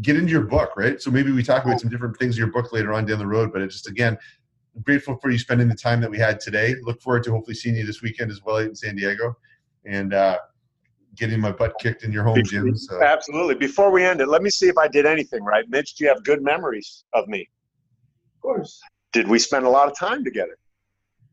get 0.00 0.16
into 0.16 0.32
your 0.32 0.44
book, 0.44 0.70
right? 0.76 1.00
So 1.00 1.10
maybe 1.10 1.30
we 1.30 1.42
talk 1.42 1.62
about 1.66 1.78
some 1.78 1.90
different 1.90 2.16
things 2.16 2.36
in 2.36 2.38
your 2.38 2.52
book 2.52 2.72
later 2.72 2.94
on 2.94 3.04
down 3.04 3.18
the 3.18 3.26
road. 3.26 3.52
But 3.52 3.60
it 3.60 3.68
just 3.68 3.86
again, 3.86 4.16
grateful 4.82 5.16
for 5.16 5.30
you 5.30 5.38
spending 5.38 5.68
the 5.68 5.74
time 5.74 6.00
that 6.00 6.10
we 6.10 6.18
had 6.18 6.40
today. 6.40 6.76
Look 6.82 7.00
forward 7.00 7.24
to 7.24 7.30
hopefully 7.30 7.54
seeing 7.54 7.76
you 7.76 7.86
this 7.86 8.02
weekend 8.02 8.30
as 8.30 8.42
well 8.42 8.58
in 8.58 8.74
San 8.74 8.96
Diego, 8.96 9.36
and 9.84 10.14
uh, 10.14 10.38
getting 11.16 11.40
my 11.40 11.52
butt 11.52 11.74
kicked 11.80 12.04
in 12.04 12.12
your 12.12 12.24
home 12.24 12.42
gym. 12.44 12.74
So. 12.76 13.02
Absolutely. 13.02 13.54
Before 13.54 13.90
we 13.90 14.04
end 14.04 14.20
it, 14.20 14.28
let 14.28 14.42
me 14.42 14.50
see 14.50 14.68
if 14.68 14.78
I 14.78 14.88
did 14.88 15.06
anything 15.06 15.42
right. 15.42 15.68
Mitch, 15.68 15.94
do 15.94 16.04
you 16.04 16.10
have 16.10 16.22
good 16.24 16.42
memories 16.42 17.04
of 17.12 17.28
me? 17.28 17.48
Of 18.36 18.40
course. 18.42 18.80
Did 19.12 19.28
we 19.28 19.38
spend 19.38 19.66
a 19.66 19.70
lot 19.70 19.88
of 19.88 19.98
time 19.98 20.24
together? 20.24 20.56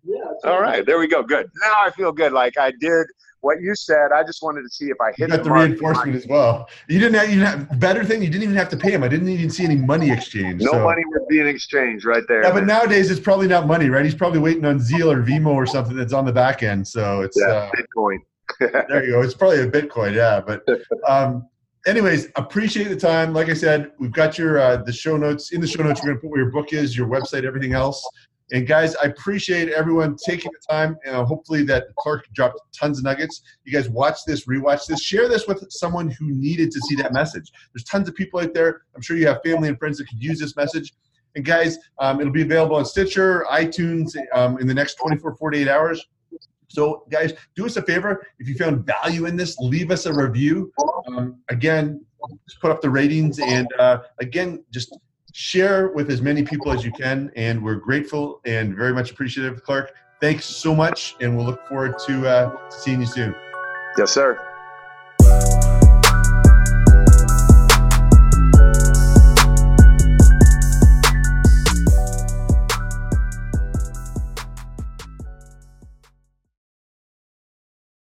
Yeah. 0.03 0.23
All 0.45 0.61
right. 0.61 0.85
There 0.85 0.99
we 0.99 1.07
go. 1.07 1.21
Good. 1.21 1.49
Now 1.61 1.73
I 1.79 1.91
feel 1.91 2.11
good. 2.11 2.31
Like 2.31 2.57
I 2.57 2.71
did 2.79 3.07
what 3.47 3.61
you 3.61 3.73
said. 3.75 4.11
I 4.11 4.23
just 4.23 4.43
wanted 4.43 4.63
to 4.63 4.69
see 4.69 4.89
if 4.89 4.99
I 4.99 5.11
hit. 5.15 5.19
You 5.19 5.27
got 5.27 5.43
the, 5.45 5.51
reinforcement 5.51 6.17
as 6.17 6.27
well. 6.27 6.67
You 6.89 6.99
didn't 6.99 7.15
have, 7.15 7.29
you 7.33 7.39
have 7.39 7.79
better 7.79 8.03
thing. 8.03 8.21
You 8.21 8.29
didn't 8.29 8.43
even 8.43 8.57
have 8.57 8.67
to 8.69 8.77
pay 8.77 8.91
him. 8.91 9.03
I 9.03 9.07
didn't 9.07 9.29
even 9.29 9.49
see 9.49 9.63
any 9.63 9.77
money 9.77 10.11
exchange. 10.11 10.61
No 10.61 10.73
so. 10.73 10.83
money 10.83 11.01
was 11.05 11.25
being 11.29 11.47
exchanged 11.47 12.03
right 12.03 12.23
there. 12.27 12.43
Yeah, 12.43 12.49
man. 12.49 12.55
but 12.55 12.65
nowadays 12.65 13.09
it's 13.09 13.21
probably 13.21 13.47
not 13.47 13.65
money, 13.65 13.89
right? 13.89 14.03
He's 14.03 14.15
probably 14.15 14.39
waiting 14.39 14.65
on 14.65 14.79
Zelle 14.79 15.15
or 15.15 15.23
Venmo 15.23 15.53
or 15.53 15.65
something 15.65 15.95
that's 15.95 16.11
on 16.11 16.25
the 16.25 16.33
back 16.33 16.61
end. 16.61 16.85
So 16.85 17.21
it's 17.21 17.39
yeah, 17.39 17.47
uh, 17.47 17.71
Bitcoin. 17.71 18.17
there 18.59 19.05
you 19.05 19.11
go. 19.13 19.21
It's 19.21 19.33
probably 19.33 19.61
a 19.61 19.71
Bitcoin, 19.71 20.13
yeah. 20.13 20.41
But 20.41 20.65
um, 21.07 21.47
anyways, 21.85 22.27
appreciate 22.35 22.89
the 22.89 22.97
time. 22.97 23.33
Like 23.33 23.47
I 23.47 23.53
said, 23.53 23.91
we've 23.97 24.11
got 24.11 24.37
your 24.37 24.59
uh, 24.59 24.77
the 24.77 24.91
show 24.91 25.15
notes 25.15 25.53
in 25.53 25.61
the 25.61 25.67
show 25.67 25.83
notes. 25.83 26.01
We're 26.03 26.09
gonna 26.09 26.19
put 26.19 26.31
where 26.31 26.41
your 26.41 26.51
book 26.51 26.73
is, 26.73 26.97
your 26.97 27.07
website, 27.07 27.45
everything 27.45 27.73
else. 27.73 28.05
And 28.51 28.65
guys, 28.65 28.95
I 28.95 29.07
appreciate 29.07 29.69
everyone 29.69 30.15
taking 30.15 30.51
the 30.51 30.73
time. 30.73 30.97
Uh, 31.05 31.25
hopefully, 31.25 31.63
that 31.63 31.87
Clark 31.97 32.27
dropped 32.33 32.59
tons 32.73 32.97
of 32.97 33.03
nuggets. 33.03 33.41
You 33.65 33.73
guys 33.73 33.89
watch 33.89 34.19
this, 34.25 34.45
rewatch 34.45 34.87
this, 34.87 35.01
share 35.01 35.27
this 35.27 35.47
with 35.47 35.65
someone 35.69 36.09
who 36.09 36.31
needed 36.31 36.71
to 36.71 36.79
see 36.81 36.95
that 36.95 37.11
message. 37.11 37.51
There's 37.73 37.83
tons 37.83 38.07
of 38.07 38.15
people 38.15 38.39
out 38.39 38.53
there. 38.53 38.83
I'm 38.95 39.01
sure 39.01 39.17
you 39.17 39.27
have 39.27 39.41
family 39.43 39.67
and 39.67 39.77
friends 39.77 39.97
that 39.97 40.07
could 40.07 40.23
use 40.23 40.39
this 40.39 40.55
message. 40.55 40.93
And 41.35 41.43
guys, 41.43 41.77
um, 41.99 42.21
it'll 42.21 42.31
be 42.31 42.41
available 42.41 42.77
on 42.77 42.85
Stitcher, 42.85 43.45
iTunes 43.51 44.15
um, 44.33 44.57
in 44.59 44.67
the 44.67 44.73
next 44.73 44.95
24, 44.95 45.35
48 45.35 45.67
hours. 45.67 46.07
So, 46.69 47.05
guys, 47.09 47.33
do 47.55 47.65
us 47.65 47.75
a 47.77 47.81
favor. 47.81 48.25
If 48.39 48.47
you 48.47 48.55
found 48.55 48.85
value 48.85 49.25
in 49.25 49.35
this, 49.35 49.57
leave 49.59 49.91
us 49.91 50.05
a 50.05 50.13
review. 50.13 50.71
Um, 51.07 51.37
again, 51.49 52.05
just 52.47 52.61
put 52.61 52.71
up 52.71 52.81
the 52.81 52.89
ratings. 52.89 53.39
And 53.39 53.67
uh, 53.77 53.99
again, 54.19 54.63
just 54.71 54.97
share 55.37 55.89
with 55.89 56.09
as 56.09 56.19
many 56.19 56.41
people 56.41 56.71
as 56.71 56.83
you 56.83 56.91
can. 56.91 57.31
And 57.35 57.63
we're 57.63 57.75
grateful 57.75 58.41
and 58.45 58.75
very 58.75 58.91
much 58.91 59.11
appreciative, 59.11 59.63
Clark. 59.63 59.93
Thanks 60.19 60.45
so 60.45 60.73
much. 60.73 61.15
And 61.21 61.37
we'll 61.37 61.45
look 61.45 61.67
forward 61.67 61.99
to 62.07 62.27
uh, 62.27 62.69
seeing 62.71 63.01
you 63.01 63.05
soon. 63.05 63.35
Yes, 63.99 64.11
sir. 64.11 64.46